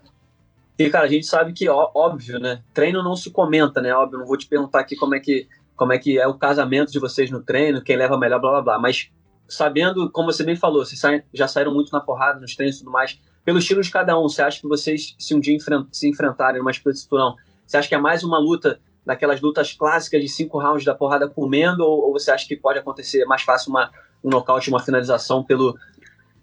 E, 0.78 0.88
cara, 0.88 1.04
a 1.04 1.08
gente 1.08 1.26
sabe 1.26 1.52
que, 1.52 1.68
ó, 1.68 1.90
óbvio, 1.94 2.38
né? 2.38 2.62
Treino 2.72 3.02
não 3.02 3.14
se 3.14 3.30
comenta, 3.30 3.82
né? 3.82 3.94
Óbvio, 3.94 4.18
não 4.18 4.26
vou 4.26 4.36
te 4.36 4.46
perguntar 4.46 4.80
aqui 4.80 4.96
como 4.96 5.14
é 5.14 5.20
que, 5.20 5.46
como 5.76 5.92
é, 5.92 5.98
que 5.98 6.18
é 6.18 6.26
o 6.26 6.34
casamento 6.34 6.90
de 6.90 6.98
vocês 6.98 7.30
no 7.30 7.42
treino, 7.42 7.82
quem 7.82 7.96
leva 7.96 8.16
melhor, 8.16 8.40
blá 8.40 8.50
blá 8.52 8.62
blá. 8.62 8.78
Mas 8.78 9.10
sabendo, 9.46 10.10
como 10.10 10.32
você 10.32 10.42
bem 10.42 10.56
falou, 10.56 10.84
vocês 10.84 11.00
já 11.34 11.46
saíram 11.46 11.74
muito 11.74 11.92
na 11.92 12.00
porrada 12.00 12.40
nos 12.40 12.54
treinos 12.54 12.76
e 12.76 12.78
tudo 12.80 12.90
mais. 12.90 13.18
Pelo 13.44 13.58
estilo 13.58 13.82
de 13.82 13.90
cada 13.90 14.18
um, 14.18 14.22
você 14.22 14.42
acha 14.42 14.60
que 14.60 14.68
vocês, 14.68 15.14
se 15.18 15.34
um 15.34 15.40
dia 15.40 15.58
se 15.92 16.08
enfrentarem 16.08 16.60
numa 16.60 16.72
cinturão, 16.72 17.36
você 17.66 17.76
acha 17.76 17.88
que 17.88 17.94
é 17.94 17.98
mais 17.98 18.22
uma 18.22 18.38
luta 18.38 18.80
daquelas 19.04 19.40
lutas 19.40 19.72
clássicas 19.72 20.20
de 20.20 20.28
cinco 20.28 20.58
rounds 20.58 20.84
da 20.84 20.94
porrada 20.94 21.28
comendo, 21.28 21.84
ou, 21.84 22.06
ou 22.06 22.12
você 22.12 22.30
acha 22.30 22.46
que 22.46 22.56
pode 22.56 22.78
acontecer 22.78 23.24
mais 23.24 23.42
fácil 23.42 23.70
uma, 23.70 23.90
um 24.22 24.30
nocaute, 24.30 24.70
uma 24.70 24.80
finalização 24.80 25.42
pelo, 25.42 25.76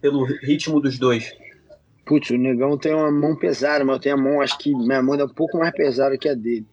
pelo 0.00 0.24
ritmo 0.24 0.80
dos 0.80 0.98
dois? 0.98 1.32
Putz, 2.04 2.30
o 2.30 2.38
negão 2.38 2.78
tem 2.78 2.94
uma 2.94 3.10
mão 3.10 3.36
pesada, 3.36 3.84
mas 3.84 3.96
eu 3.96 4.00
tenho 4.00 4.14
a 4.14 4.18
mão, 4.18 4.40
acho 4.40 4.56
que 4.58 4.74
minha 4.74 5.02
mão 5.02 5.14
é 5.14 5.24
um 5.24 5.28
pouco 5.28 5.58
mais 5.58 5.72
pesada 5.72 6.16
que 6.16 6.28
a 6.28 6.34
dele. 6.34 6.66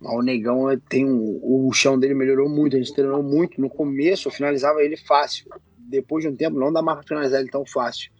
O 0.00 0.22
negão 0.22 0.66
tem 0.90 1.06
um, 1.06 1.40
o 1.42 1.72
chão 1.72 1.98
dele 1.98 2.14
melhorou 2.14 2.48
muito, 2.48 2.76
a 2.76 2.78
gente 2.78 2.94
treinou 2.94 3.22
muito. 3.22 3.60
No 3.60 3.70
começo 3.70 4.28
eu 4.28 4.32
finalizava 4.32 4.82
ele 4.82 4.96
fácil. 4.96 5.46
Depois 5.78 6.22
de 6.22 6.28
um 6.28 6.36
tempo 6.36 6.58
não 6.58 6.72
dá 6.72 6.82
mais 6.82 6.98
pra 6.98 7.08
finalizar 7.08 7.40
ele 7.40 7.50
tão 7.50 7.64
fácil. 7.64 8.10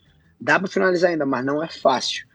Dá 0.41 0.59
pra 0.59 0.69
finalizar 0.69 1.11
ainda, 1.11 1.27
mas 1.27 1.45
não 1.45 1.63
é 1.63 1.69
fácil. 1.69 2.27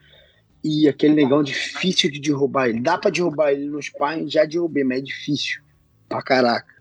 E 0.63 0.87
aquele 0.87 1.15
negão 1.15 1.41
difícil 1.41 2.11
de 2.11 2.19
derrubar 2.19 2.69
ele. 2.69 2.81
Dá 2.81 2.97
pra 2.97 3.09
derrubar 3.09 3.51
ele 3.51 3.65
no 3.65 3.81
sparring, 3.81 4.29
já 4.29 4.45
derrubei, 4.45 4.83
mas 4.83 4.99
é 4.99 5.01
difícil. 5.01 5.61
Pra 6.07 6.21
caraca. 6.21 6.71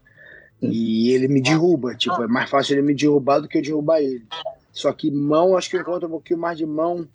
E 0.60 1.10
ele 1.12 1.28
me 1.28 1.40
derruba, 1.40 1.94
tipo, 1.94 2.22
é 2.22 2.26
mais 2.26 2.50
fácil 2.50 2.74
ele 2.74 2.82
me 2.82 2.94
derrubar 2.94 3.40
do 3.40 3.48
que 3.48 3.56
eu 3.56 3.62
derrubar 3.62 4.02
ele. 4.02 4.26
Só 4.72 4.92
que 4.92 5.10
mão, 5.10 5.56
acho 5.56 5.70
que 5.70 5.76
eu 5.76 5.80
encontro 5.80 6.08
um 6.08 6.12
pouquinho 6.12 6.40
mais 6.40 6.56
de 6.56 6.66
mão. 6.66 7.08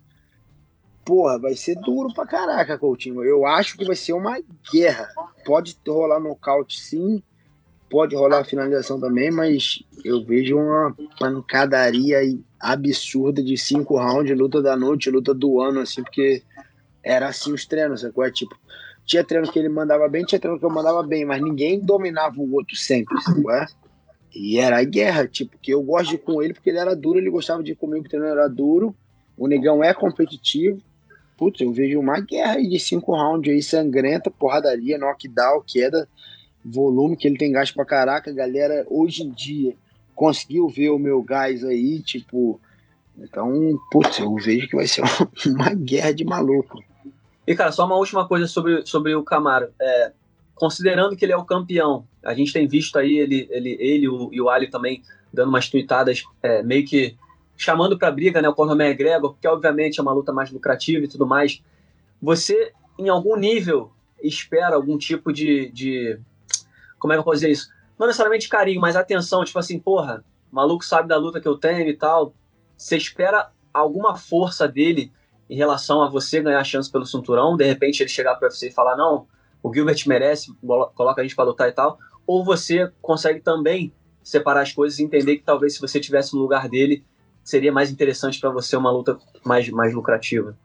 Porra, 1.03 1.37
vai 1.39 1.55
ser 1.55 1.75
duro 1.75 2.13
pra 2.13 2.25
caraca, 2.25 2.77
Coutinho. 2.77 3.23
Eu 3.23 3.45
acho 3.45 3.77
que 3.77 3.85
vai 3.85 3.95
ser 3.95 4.13
uma 4.13 4.39
guerra. 4.71 5.07
Pode 5.45 5.77
rolar 5.87 6.19
nocaute 6.19 6.81
sim, 6.81 7.21
pode 7.89 8.15
rolar 8.15 8.43
finalização 8.43 8.99
também, 8.99 9.31
mas 9.31 9.83
eu 10.03 10.23
vejo 10.25 10.57
uma 10.57 10.95
pancadaria 11.19 12.19
absurda 12.59 13.43
de 13.43 13.57
cinco 13.57 13.97
rounds, 13.97 14.37
luta 14.37 14.61
da 14.61 14.75
noite, 14.75 15.11
luta 15.11 15.33
do 15.33 15.61
ano, 15.61 15.79
assim, 15.79 16.01
porque 16.03 16.43
era 17.03 17.27
assim 17.27 17.53
os 17.53 17.65
treinos, 17.65 18.01
sacou? 18.01 18.23
É 18.23 18.31
tipo, 18.31 18.57
tinha 19.05 19.23
treino 19.23 19.51
que 19.51 19.59
ele 19.59 19.69
mandava 19.69 20.09
bem, 20.09 20.25
tinha 20.25 20.39
treino 20.39 20.59
que 20.59 20.65
eu 20.65 20.69
mandava 20.69 21.03
bem, 21.03 21.23
mas 21.23 21.41
ninguém 21.41 21.79
dominava 21.79 22.39
o 22.39 22.53
outro 22.53 22.75
sempre, 22.75 23.21
sacou? 23.21 23.51
É? 23.51 23.67
E 24.35 24.59
era 24.59 24.79
a 24.79 24.83
guerra, 24.83 25.25
tipo, 25.25 25.57
que 25.57 25.71
eu 25.71 25.81
gosto 25.81 26.09
de 26.09 26.15
ir 26.15 26.19
com 26.19 26.43
ele 26.43 26.53
porque 26.53 26.69
ele 26.69 26.77
era 26.77 26.93
duro, 26.93 27.17
ele 27.17 27.29
gostava 27.29 27.63
de 27.63 27.71
ir 27.71 27.75
comigo 27.75 28.03
porque 28.03 28.17
ele 28.17 28.27
era 28.27 28.49
duro. 28.49 28.93
O 29.37 29.47
negão 29.47 29.81
é 29.81 29.93
competitivo. 29.93 30.81
Putz, 31.37 31.61
eu 31.61 31.71
vejo 31.71 31.99
uma 31.99 32.19
guerra 32.19 32.61
de 32.61 32.77
cinco 32.79 33.15
rounds 33.15 33.51
aí, 33.51 33.63
sangrenta, 33.63 34.29
porradaria, 34.29 34.97
knockdown, 34.97 35.63
queda, 35.65 36.07
volume, 36.63 37.15
que 37.15 37.27
ele 37.27 37.37
tem 37.37 37.51
gás 37.51 37.71
pra 37.71 37.85
caraca. 37.85 38.31
Galera, 38.33 38.85
hoje 38.89 39.23
em 39.23 39.31
dia, 39.31 39.73
conseguiu 40.13 40.67
ver 40.67 40.89
o 40.89 40.99
meu 40.99 41.21
gás 41.23 41.63
aí, 41.63 42.01
tipo. 42.01 42.59
Então, 43.17 43.79
putz, 43.89 44.19
eu 44.19 44.35
vejo 44.35 44.67
que 44.67 44.75
vai 44.75 44.87
ser 44.87 45.01
uma, 45.47 45.73
guerra 45.73 46.13
de 46.13 46.25
maluco. 46.25 46.83
E, 47.47 47.55
cara, 47.55 47.71
só 47.71 47.85
uma 47.85 47.95
última 47.95 48.27
coisa 48.27 48.47
sobre, 48.47 48.85
sobre 48.85 49.15
o 49.15 49.23
Camaro. 49.23 49.69
É, 49.79 50.11
considerando 50.55 51.15
que 51.15 51.23
ele 51.25 51.33
é 51.33 51.37
o 51.37 51.45
campeão, 51.45 52.07
a 52.23 52.33
gente 52.33 52.51
tem 52.51 52.67
visto 52.67 52.97
aí 52.97 53.17
ele, 53.17 53.47
ele, 53.51 53.77
ele 53.79 54.05
e 54.31 54.41
o 54.41 54.49
Ali 54.49 54.69
também 54.69 55.03
dando 55.31 55.49
umas 55.49 55.69
tweetadas 55.69 56.23
é, 56.41 56.63
meio 56.63 56.85
que 56.85 57.15
chamando 57.57 57.97
para 57.97 58.11
briga, 58.11 58.41
né, 58.41 58.49
o 58.49 58.53
Conor 58.53 58.79
McGregor, 58.79 59.31
porque 59.33 59.47
obviamente 59.47 59.99
é 59.99 60.01
uma 60.01 60.13
luta 60.13 60.33
mais 60.33 60.51
lucrativa 60.51 61.05
e 61.05 61.07
tudo 61.07 61.27
mais. 61.27 61.61
Você, 62.21 62.73
em 62.97 63.09
algum 63.09 63.35
nível, 63.35 63.91
espera 64.21 64.75
algum 64.75 64.97
tipo 64.97 65.31
de, 65.31 65.69
de 65.71 66.19
como 66.97 67.13
é 67.13 67.15
que 67.15 67.19
eu 67.19 67.23
posso 67.23 67.35
dizer 67.35 67.51
isso? 67.51 67.69
Não 67.97 68.07
necessariamente 68.07 68.49
carinho, 68.49 68.81
mas 68.81 68.95
atenção, 68.95 69.43
tipo 69.45 69.59
assim, 69.59 69.79
porra, 69.79 70.23
o 70.51 70.55
maluco 70.55 70.83
sabe 70.83 71.07
da 71.07 71.17
luta 71.17 71.39
que 71.39 71.47
eu 71.47 71.57
tenho 71.57 71.87
e 71.87 71.95
tal. 71.95 72.33
Você 72.77 72.97
espera 72.97 73.51
alguma 73.73 74.15
força 74.15 74.67
dele 74.67 75.11
em 75.49 75.55
relação 75.55 76.01
a 76.01 76.09
você 76.09 76.41
ganhar 76.41 76.59
a 76.59 76.63
chance 76.63 76.91
pelo 76.91 77.05
cinturão? 77.05 77.55
De 77.55 77.65
repente 77.65 78.01
ele 78.01 78.09
chegar 78.09 78.35
para 78.35 78.49
você 78.49 78.67
e 78.67 78.73
falar, 78.73 78.97
não, 78.97 79.27
o 79.65 79.73
Gilbert 79.73 79.97
merece, 80.05 80.53
coloca 80.93 81.21
a 81.21 81.23
gente 81.23 81.35
para 81.35 81.45
lutar 81.45 81.67
e 81.67 81.71
tal, 81.71 81.97
ou 82.27 82.45
você 82.45 82.91
consegue 83.01 83.39
também 83.39 83.91
separar 84.23 84.61
as 84.61 84.71
coisas 84.71 84.99
e 84.99 85.03
entender 85.03 85.37
que 85.37 85.43
talvez 85.43 85.73
se 85.73 85.81
você 85.81 85.99
tivesse 85.99 86.35
no 86.35 86.41
lugar 86.41 86.69
dele, 86.69 87.03
seria 87.43 87.71
mais 87.71 87.89
interessante 87.89 88.39
para 88.39 88.51
você 88.51 88.77
uma 88.77 88.91
luta 88.91 89.17
mais, 89.43 89.67
mais 89.69 89.91
lucrativa? 89.91 90.55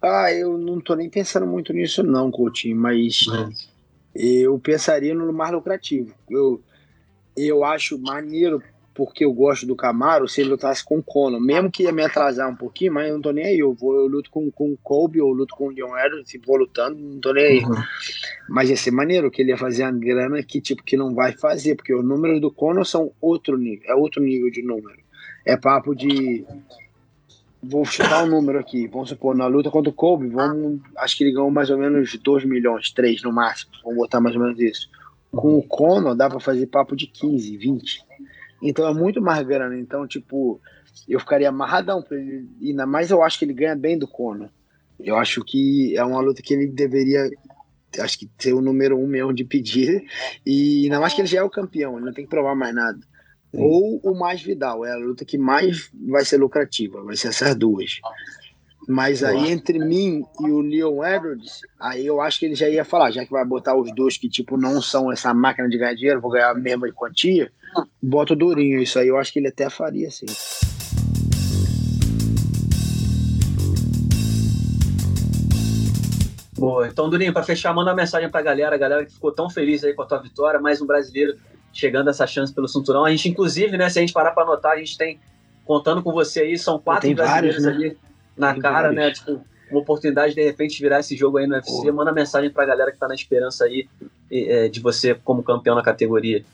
Ah, 0.00 0.32
eu 0.32 0.56
não 0.56 0.80
tô 0.80 0.94
nem 0.94 1.10
pensando 1.10 1.48
muito 1.48 1.72
nisso 1.72 2.04
não, 2.04 2.30
Coutinho, 2.30 2.76
mas 2.76 3.26
uhum. 3.26 3.52
eu 4.14 4.56
pensaria 4.60 5.16
no 5.16 5.32
mais 5.32 5.52
lucrativo. 5.52 6.14
Eu, 6.30 6.62
eu 7.36 7.64
acho 7.64 7.98
maneiro 7.98 8.62
porque 8.98 9.24
eu 9.24 9.32
gosto 9.32 9.64
do 9.64 9.76
Camaro, 9.76 10.26
se 10.26 10.40
ele 10.40 10.50
lutasse 10.50 10.84
com 10.84 10.98
o 10.98 11.02
Conor, 11.04 11.40
mesmo 11.40 11.70
que 11.70 11.84
ia 11.84 11.92
me 11.92 12.02
atrasar 12.02 12.50
um 12.50 12.56
pouquinho, 12.56 12.94
mas 12.94 13.06
eu 13.06 13.14
não 13.14 13.22
tô 13.22 13.30
nem 13.30 13.44
aí. 13.44 13.60
Eu, 13.60 13.72
vou, 13.72 13.94
eu 13.94 14.08
luto 14.08 14.28
com, 14.28 14.50
com 14.50 14.72
o 14.72 14.78
Kobe, 14.82 15.20
ou 15.20 15.32
luto 15.32 15.54
com 15.54 15.68
o 15.68 15.70
Leon 15.70 15.96
Edwards, 15.96 16.28
se 16.28 16.36
vou 16.44 16.56
lutando, 16.56 16.98
não 16.98 17.20
tô 17.20 17.32
nem 17.32 17.44
aí. 17.44 17.58
Uhum. 17.64 17.76
Mas 18.48 18.70
ia 18.70 18.76
ser 18.76 18.90
maneiro 18.90 19.30
que 19.30 19.40
ele 19.40 19.52
ia 19.52 19.56
fazer 19.56 19.84
uma 19.84 19.92
grana 19.92 20.42
que, 20.42 20.60
tipo, 20.60 20.82
que 20.82 20.96
não 20.96 21.14
vai 21.14 21.30
fazer, 21.30 21.76
porque 21.76 21.94
os 21.94 22.04
números 22.04 22.40
do 22.40 22.50
Conor 22.50 22.84
são 22.84 23.12
outro 23.20 23.56
nível, 23.56 23.88
é 23.88 23.94
outro 23.94 24.20
nível 24.20 24.50
de 24.50 24.62
número. 24.62 24.98
É 25.46 25.56
papo 25.56 25.94
de. 25.94 26.44
Vou 27.62 27.84
chutar 27.84 28.24
um 28.24 28.28
número 28.28 28.58
aqui. 28.58 28.88
Vamos 28.88 29.10
supor, 29.10 29.36
na 29.36 29.46
luta 29.46 29.70
contra 29.70 29.90
o 29.90 29.94
Kobe, 29.94 30.26
vamos, 30.26 30.80
acho 30.96 31.16
que 31.16 31.22
ele 31.22 31.34
ganhou 31.34 31.52
mais 31.52 31.70
ou 31.70 31.78
menos 31.78 32.16
2 32.16 32.44
milhões, 32.46 32.90
3 32.90 33.22
no 33.22 33.32
máximo. 33.32 33.70
Vamos 33.84 33.96
botar 33.96 34.20
mais 34.20 34.34
ou 34.34 34.42
menos 34.42 34.58
isso. 34.58 34.90
Com 35.30 35.56
o 35.56 35.62
Conor 35.62 36.16
dá 36.16 36.28
pra 36.28 36.40
fazer 36.40 36.66
papo 36.66 36.96
de 36.96 37.06
15, 37.06 37.56
20. 37.56 38.08
Então 38.62 38.86
é 38.88 38.94
muito 38.94 39.20
mais 39.20 39.46
grana. 39.46 39.78
Então, 39.78 40.06
tipo, 40.06 40.60
eu 41.08 41.20
ficaria 41.20 41.48
amarradão 41.48 42.02
pra 42.02 42.18
ele. 42.18 42.48
E 42.60 42.70
ainda 42.70 42.86
mais 42.86 43.10
eu 43.10 43.22
acho 43.22 43.38
que 43.38 43.44
ele 43.44 43.54
ganha 43.54 43.76
bem 43.76 43.98
do 43.98 44.06
Conor. 44.06 44.48
Eu 44.98 45.16
acho 45.16 45.44
que 45.44 45.96
é 45.96 46.04
uma 46.04 46.20
luta 46.20 46.42
que 46.42 46.54
ele 46.54 46.66
deveria. 46.66 47.30
Acho 48.00 48.18
que 48.18 48.30
ser 48.38 48.52
o 48.52 48.60
número 48.60 48.98
um 48.98 49.06
mesmo 49.06 49.32
de 49.32 49.44
pedir. 49.44 50.04
E 50.44 50.84
ainda 50.84 51.00
mais 51.00 51.14
que 51.14 51.20
ele 51.20 51.28
já 51.28 51.38
é 51.38 51.42
o 51.42 51.50
campeão, 51.50 51.96
ele 51.96 52.06
não 52.06 52.12
tem 52.12 52.24
que 52.24 52.30
provar 52.30 52.54
mais 52.54 52.74
nada. 52.74 52.98
Sim. 53.50 53.62
Ou 53.62 54.00
o 54.02 54.18
mais 54.18 54.42
Vidal, 54.42 54.84
é 54.84 54.92
a 54.92 54.96
luta 54.96 55.24
que 55.24 55.38
mais 55.38 55.90
vai 56.06 56.24
ser 56.24 56.36
lucrativa, 56.36 57.02
vai 57.02 57.16
ser 57.16 57.28
essas 57.28 57.56
duas. 57.56 58.00
Mas 58.90 59.22
aí 59.22 59.52
entre 59.52 59.78
mim 59.78 60.24
e 60.40 60.50
o 60.50 60.60
Leon 60.62 61.04
Edwards, 61.04 61.60
aí 61.78 62.06
eu 62.06 62.22
acho 62.22 62.38
que 62.38 62.46
ele 62.46 62.54
já 62.54 62.70
ia 62.70 62.86
falar, 62.86 63.10
já 63.10 63.22
que 63.22 63.30
vai 63.30 63.44
botar 63.44 63.76
os 63.76 63.94
dois 63.94 64.16
que, 64.16 64.30
tipo, 64.30 64.56
não 64.56 64.80
são 64.80 65.12
essa 65.12 65.34
máquina 65.34 65.68
de 65.68 65.76
ganhar 65.76 65.92
dinheiro, 65.92 66.22
vou 66.22 66.30
ganhar 66.30 66.52
a 66.52 66.54
mesma 66.54 66.90
quantia, 66.92 67.52
bota 68.02 68.32
o 68.32 68.36
Durinho. 68.36 68.80
Isso 68.80 68.98
aí 68.98 69.08
eu 69.08 69.18
acho 69.18 69.30
que 69.30 69.40
ele 69.40 69.48
até 69.48 69.68
faria, 69.68 70.08
assim. 70.08 70.24
Boa. 76.56 76.88
Então, 76.88 77.10
Durinho, 77.10 77.34
para 77.34 77.42
fechar, 77.42 77.74
manda 77.74 77.90
uma 77.90 77.96
mensagem 77.96 78.30
para 78.30 78.40
a 78.40 78.42
galera, 78.42 78.74
a 78.74 78.78
galera 78.78 79.04
que 79.04 79.12
ficou 79.12 79.32
tão 79.32 79.50
feliz 79.50 79.84
aí 79.84 79.92
com 79.92 80.00
a 80.00 80.06
tua 80.06 80.22
vitória, 80.22 80.58
mais 80.58 80.80
um 80.80 80.86
brasileiro 80.86 81.36
chegando 81.74 82.08
a 82.08 82.10
essa 82.10 82.26
chance 82.26 82.54
pelo 82.54 82.66
cinturão. 82.66 83.04
A 83.04 83.10
gente, 83.10 83.28
inclusive, 83.28 83.76
né, 83.76 83.90
se 83.90 83.98
a 83.98 84.00
gente 84.00 84.14
parar 84.14 84.30
para 84.30 84.44
anotar, 84.44 84.72
a 84.72 84.78
gente 84.78 84.96
tem, 84.96 85.20
contando 85.66 86.02
com 86.02 86.10
você 86.10 86.40
aí, 86.40 86.56
são 86.56 86.78
quatro 86.78 87.14
brasileiros 87.14 87.62
vários, 87.62 87.80
né? 87.80 87.88
ali 87.88 88.07
na 88.38 88.52
Tem 88.52 88.62
cara, 88.62 88.92
né? 88.92 89.10
Tipo, 89.10 89.40
uma 89.70 89.80
oportunidade 89.80 90.34
de, 90.34 90.40
de 90.40 90.46
repente 90.46 90.80
virar 90.80 91.00
esse 91.00 91.16
jogo 91.16 91.38
aí 91.38 91.46
no 91.46 91.54
UFC. 91.54 91.70
Porra. 91.72 91.92
Manda 91.92 92.12
mensagem 92.12 92.50
pra 92.50 92.64
galera 92.64 92.90
que 92.92 92.98
tá 92.98 93.08
na 93.08 93.14
esperança 93.14 93.64
aí 93.64 93.88
é, 94.30 94.68
de 94.68 94.80
você 94.80 95.14
como 95.14 95.42
campeão 95.42 95.74
na 95.74 95.82
categoria. 95.82 96.44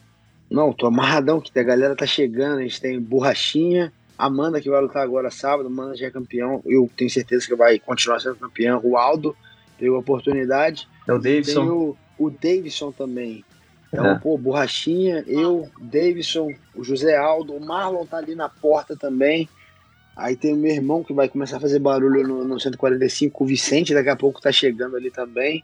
Não, 0.49 0.71
tô 0.73 0.87
amarradão 0.87 1.39
que 1.39 1.57
a 1.57 1.63
galera 1.63 1.95
tá 1.95 2.05
chegando. 2.05 2.59
A 2.59 2.61
gente 2.61 2.79
tem 2.81 2.99
Borrachinha, 2.99 3.91
Amanda 4.17 4.61
que 4.61 4.69
vai 4.69 4.81
lutar 4.81 5.03
agora 5.03 5.31
sábado. 5.31 5.67
Amanda 5.67 5.95
já 5.95 6.07
é 6.07 6.11
campeão. 6.11 6.61
Eu 6.65 6.89
tenho 6.95 7.09
certeza 7.09 7.45
que 7.45 7.55
vai 7.55 7.79
continuar 7.79 8.19
sendo 8.19 8.35
campeão. 8.35 8.79
O 8.83 8.97
Aldo 8.97 9.35
teve 9.77 9.93
a 9.93 9.97
oportunidade. 9.97 10.87
É 11.07 11.13
o 11.13 11.19
Tem 11.19 11.33
Davidson. 11.41 11.65
o, 11.67 11.97
o 12.17 12.29
Davidson 12.29 12.91
também. 12.91 13.43
Então, 13.91 14.05
É. 14.05 14.19
pô, 14.19 14.37
Borrachinha, 14.37 15.23
eu, 15.27 15.69
Davidson, 15.79 16.53
o 16.75 16.83
José 16.83 17.15
Aldo, 17.15 17.53
o 17.53 17.65
Marlon 17.65 18.05
tá 18.05 18.17
ali 18.17 18.35
na 18.35 18.49
porta 18.49 18.95
também. 18.95 19.47
Aí 20.15 20.35
tem 20.35 20.53
o 20.53 20.57
meu 20.57 20.71
irmão 20.71 21.03
que 21.03 21.13
vai 21.13 21.27
começar 21.27 21.57
a 21.57 21.59
fazer 21.59 21.79
barulho 21.79 22.25
no, 22.25 22.45
no 22.45 22.59
145, 22.59 23.43
o 23.43 23.47
Vicente 23.47 23.93
daqui 23.93 24.09
a 24.09 24.15
pouco 24.15 24.39
tá 24.39 24.51
chegando 24.51 24.95
ali 24.95 25.11
também. 25.11 25.63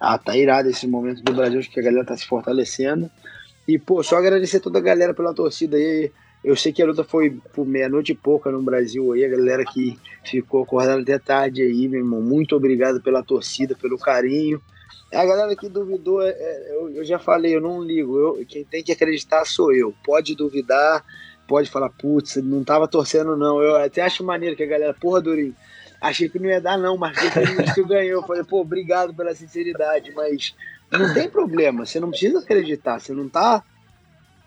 Ah, 0.00 0.18
tá 0.18 0.36
irado 0.36 0.68
esse 0.68 0.86
momento 0.86 1.22
do 1.22 1.32
Brasil, 1.32 1.60
acho 1.60 1.70
que 1.70 1.80
a 1.80 1.82
galera 1.82 2.04
tá 2.04 2.16
se 2.16 2.26
fortalecendo. 2.26 3.10
E, 3.66 3.78
pô, 3.78 4.02
só 4.02 4.16
agradecer 4.16 4.60
toda 4.60 4.78
a 4.78 4.82
galera 4.82 5.14
pela 5.14 5.32
torcida 5.34 5.76
aí. 5.76 6.12
Eu 6.42 6.54
sei 6.56 6.72
que 6.72 6.82
a 6.82 6.86
luta 6.86 7.04
foi 7.04 7.40
por 7.54 7.66
meia-noite 7.66 8.12
e 8.12 8.14
pouca 8.14 8.50
no 8.50 8.62
Brasil 8.62 9.12
aí, 9.12 9.24
a 9.24 9.28
galera 9.28 9.64
que 9.64 9.98
ficou 10.24 10.62
acordada 10.62 11.00
até 11.00 11.18
tarde 11.18 11.62
aí, 11.62 11.88
meu 11.88 12.00
irmão. 12.00 12.20
Muito 12.20 12.54
obrigado 12.54 13.00
pela 13.00 13.22
torcida, 13.22 13.74
pelo 13.74 13.96
carinho. 13.96 14.60
A 15.12 15.24
galera 15.24 15.56
que 15.56 15.68
duvidou, 15.68 16.20
é- 16.20 16.30
é, 16.30 16.76
eu, 16.98 17.04
já 17.04 17.18
falei, 17.18 17.54
eu 17.56 17.60
não 17.60 17.82
ligo. 17.82 18.18
Eu, 18.18 18.44
quem 18.46 18.64
tem 18.64 18.82
que 18.82 18.92
acreditar 18.92 19.44
sou 19.46 19.72
eu. 19.72 19.94
Pode 20.04 20.34
duvidar, 20.34 21.02
pode 21.46 21.70
falar, 21.70 21.90
putz, 21.90 22.36
não 22.36 22.64
tava 22.64 22.88
torcendo, 22.88 23.36
não. 23.36 23.62
Eu 23.62 23.76
até 23.76 24.02
acho 24.02 24.24
maneiro 24.24 24.56
que 24.56 24.62
a 24.62 24.66
galera, 24.66 24.94
porra, 24.94 25.20
Durinho, 25.20 25.54
achei 26.00 26.28
que 26.28 26.38
não 26.38 26.48
ia 26.48 26.60
dar, 26.60 26.76
não, 26.76 26.96
mas 26.96 27.16
que 27.74 27.82
ganhou. 27.84 28.20
Eu 28.20 28.26
falei, 28.26 28.44
pô, 28.44 28.60
obrigado 28.60 29.14
pela 29.14 29.34
sinceridade, 29.34 30.12
mas 30.14 30.54
não 30.90 31.12
tem 31.12 31.28
problema, 31.28 31.84
você 31.84 31.98
não 31.98 32.10
precisa 32.10 32.38
acreditar, 32.38 33.00
você 33.00 33.12
não 33.12 33.28
tá 33.28 33.62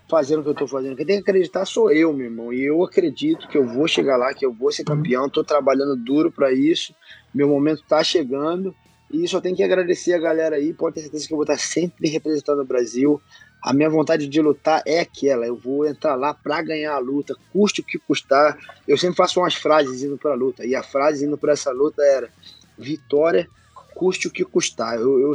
fazendo 0.08 0.40
o 0.40 0.42
que 0.42 0.48
eu 0.48 0.54
tô 0.54 0.66
fazendo. 0.66 0.96
Quem 0.96 1.06
tem 1.06 1.16
que 1.16 1.30
acreditar 1.30 1.66
sou 1.66 1.92
eu, 1.92 2.12
meu 2.12 2.26
irmão. 2.26 2.52
E 2.52 2.64
eu 2.64 2.82
acredito 2.82 3.46
que 3.46 3.58
eu 3.58 3.66
vou 3.66 3.86
chegar 3.86 4.16
lá, 4.16 4.32
que 4.32 4.44
eu 4.44 4.52
vou 4.52 4.72
ser 4.72 4.84
campeão. 4.84 5.28
Tô 5.28 5.44
trabalhando 5.44 5.94
duro 5.94 6.32
para 6.32 6.50
isso. 6.50 6.94
Meu 7.32 7.46
momento 7.46 7.84
tá 7.86 8.02
chegando. 8.02 8.74
E 9.12 9.28
só 9.28 9.40
tenho 9.40 9.54
que 9.54 9.62
agradecer 9.62 10.14
a 10.14 10.18
galera 10.18 10.56
aí. 10.56 10.72
Pode 10.72 10.94
ter 10.94 11.02
certeza 11.02 11.26
que 11.26 11.32
eu 11.32 11.36
vou 11.36 11.44
estar 11.44 11.58
sempre 11.58 12.08
representando 12.08 12.60
o 12.60 12.66
Brasil. 12.66 13.20
A 13.62 13.72
minha 13.72 13.90
vontade 13.90 14.26
de 14.26 14.40
lutar 14.40 14.82
é 14.86 15.00
aquela. 15.00 15.46
Eu 15.46 15.56
vou 15.56 15.86
entrar 15.86 16.14
lá 16.14 16.32
para 16.32 16.62
ganhar 16.62 16.94
a 16.94 16.98
luta, 16.98 17.34
custe 17.52 17.80
o 17.80 17.84
que 17.84 17.98
custar. 17.98 18.56
Eu 18.86 18.96
sempre 18.96 19.16
faço 19.16 19.40
umas 19.40 19.54
frases 19.54 20.02
indo 20.02 20.16
para 20.16 20.32
a 20.32 20.36
luta. 20.36 20.64
E 20.64 20.74
a 20.74 20.82
frase 20.82 21.26
indo 21.26 21.36
para 21.36 21.52
essa 21.52 21.70
luta 21.70 22.02
era: 22.02 22.30
vitória, 22.78 23.48
custe 23.94 24.28
o 24.28 24.30
que 24.30 24.44
custar. 24.44 24.94
Eu, 24.94 25.20
eu, 25.20 25.32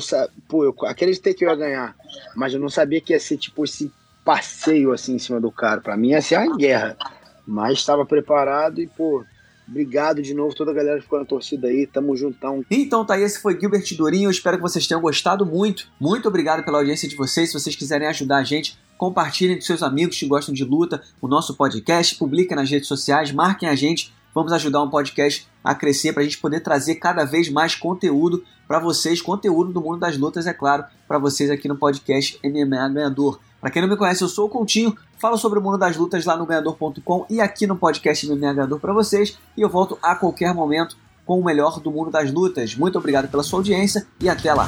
pô, 0.47 0.63
eu 0.63 0.75
acreditei 0.83 1.33
que 1.33 1.45
eu 1.45 1.49
ia 1.49 1.55
ganhar, 1.55 1.95
mas 2.35 2.53
eu 2.53 2.59
não 2.59 2.69
sabia 2.69 3.01
que 3.01 3.13
ia 3.13 3.19
ser 3.19 3.37
tipo 3.37 3.65
esse 3.65 3.91
passeio 4.23 4.93
assim 4.93 5.15
em 5.15 5.19
cima 5.19 5.39
do 5.41 5.51
cara. 5.51 5.81
Para 5.81 5.97
mim 5.97 6.09
ia 6.09 6.21
ser 6.21 6.39
uma 6.39 6.55
guerra. 6.55 6.97
Mas 7.45 7.79
estava 7.79 8.05
preparado 8.05 8.81
e, 8.81 8.87
pô, 8.87 9.23
obrigado 9.67 10.21
de 10.21 10.33
novo 10.33 10.55
toda 10.55 10.71
a 10.71 10.73
galera 10.73 10.97
que 10.97 11.03
ficou 11.03 11.19
na 11.19 11.25
torcida 11.25 11.67
aí. 11.67 11.87
Tamo 11.87 12.15
juntão. 12.15 12.63
Então 12.69 13.05
tá 13.05 13.19
esse 13.19 13.41
foi 13.41 13.59
Gilbert 13.59 13.85
Dorinho. 13.95 14.27
Eu 14.27 14.31
espero 14.31 14.57
que 14.57 14.63
vocês 14.63 14.87
tenham 14.87 15.01
gostado 15.01 15.45
muito. 15.45 15.87
Muito 15.99 16.27
obrigado 16.27 16.63
pela 16.63 16.79
audiência 16.79 17.07
de 17.07 17.15
vocês. 17.15 17.49
Se 17.49 17.59
vocês 17.59 17.75
quiserem 17.75 18.07
ajudar 18.07 18.37
a 18.37 18.43
gente, 18.43 18.77
compartilhem 18.97 19.55
com 19.55 19.61
seus 19.61 19.83
amigos 19.83 20.17
que 20.17 20.25
gostam 20.25 20.53
de 20.53 20.63
luta 20.63 21.01
o 21.21 21.27
nosso 21.27 21.55
podcast, 21.55 22.15
publiquem 22.15 22.55
nas 22.55 22.69
redes 22.69 22.87
sociais, 22.87 23.31
marquem 23.31 23.69
a 23.69 23.75
gente. 23.75 24.13
Vamos 24.33 24.51
ajudar 24.51 24.81
um 24.81 24.89
podcast 24.89 25.47
a 25.63 25.75
crescer 25.75 26.11
para 26.11 26.21
a 26.21 26.25
gente 26.25 26.39
poder 26.39 26.61
trazer 26.61 26.95
cada 26.95 27.23
vez 27.23 27.49
mais 27.49 27.75
conteúdo 27.75 28.43
para 28.67 28.79
vocês, 28.79 29.21
conteúdo 29.21 29.71
do 29.71 29.81
mundo 29.81 29.99
das 29.99 30.17
lutas, 30.17 30.47
é 30.47 30.53
claro, 30.53 30.85
para 31.07 31.19
vocês 31.19 31.51
aqui 31.51 31.67
no 31.67 31.77
podcast 31.77 32.39
MMA 32.43 32.89
Ganhador. 32.89 33.39
Para 33.63 33.71
quem 33.71 33.81
não 33.81 33.87
me 33.87 33.95
conhece, 33.95 34.21
eu 34.21 34.27
sou 34.27 34.47
o 34.47 34.49
Coutinho, 34.49 34.93
falo 35.17 35.37
sobre 35.37 35.57
o 35.57 35.61
mundo 35.61 35.77
das 35.77 35.95
lutas 35.95 36.25
lá 36.25 36.35
no 36.35 36.45
ganhador.com 36.45 37.25
e 37.29 37.39
aqui 37.39 37.65
no 37.65 37.77
podcast 37.77 38.27
MMA 38.27 38.53
Ganhador 38.53 38.77
para 38.77 38.91
vocês. 38.91 39.39
E 39.55 39.61
eu 39.61 39.69
volto 39.69 39.97
a 40.03 40.13
qualquer 40.15 40.53
momento 40.53 40.97
com 41.25 41.39
o 41.39 41.45
melhor 41.45 41.79
do 41.79 41.89
mundo 41.89 42.11
das 42.11 42.29
lutas. 42.29 42.75
Muito 42.75 42.97
obrigado 42.97 43.29
pela 43.29 43.41
sua 43.41 43.59
audiência 43.59 44.05
e 44.19 44.27
até 44.27 44.53
lá. 44.53 44.67